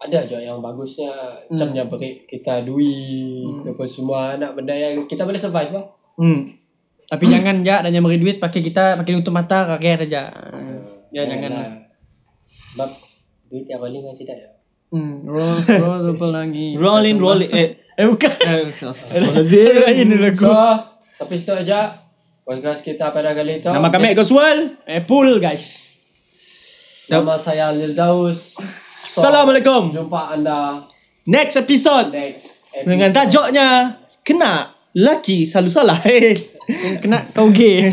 [0.00, 1.12] Ada je yang bagusnya
[1.46, 1.54] Hmm.
[1.54, 5.86] Macamnya beri kita duit Apa semua nak benda yang kita boleh survive lah
[6.18, 6.40] hmm.
[7.06, 10.28] Tapi jangan ya Dan yang beri duit Pakai kita Pakai nutup mata Kakek saja
[11.08, 11.70] Ya jangan lah
[12.74, 12.90] Sebab
[13.46, 14.50] duit yang paling kan tidak ya
[14.90, 15.14] hmm.
[15.24, 17.50] Roll Roll Roll lagi Rolling, rolling.
[17.50, 17.68] Eh,
[18.00, 19.76] Eh bukan eh, Astagfirullahaladzim.
[19.84, 20.56] Lain dulu aku So
[21.20, 21.92] Sampai situ aja
[22.40, 24.80] Podcast kita pada kali itu Nama kami Goswal.
[24.88, 25.92] Eh pull guys
[27.06, 28.56] Nama saya Lil Daus
[29.00, 29.92] So, Assalamualaikum.
[29.92, 30.80] Jumpa anda
[31.28, 33.68] Next episode next episode dengan tajuknya
[34.22, 35.98] kena laki selalu salah.
[36.00, 36.32] Hey.
[37.02, 37.90] Kena kau gay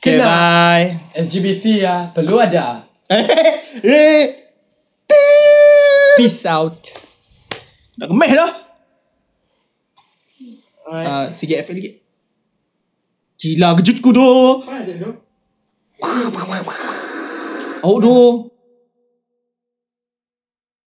[0.00, 0.24] Okay, Kena.
[0.24, 0.86] bye.
[1.14, 4.24] LGBT ya Perlu ada Eh.
[6.16, 6.80] Peace out
[8.00, 8.50] Nak kemeh dah.
[10.88, 12.00] Uh, sikit effort sikit.
[13.36, 14.24] Gila kejutku tu.
[17.84, 18.16] Awak tu.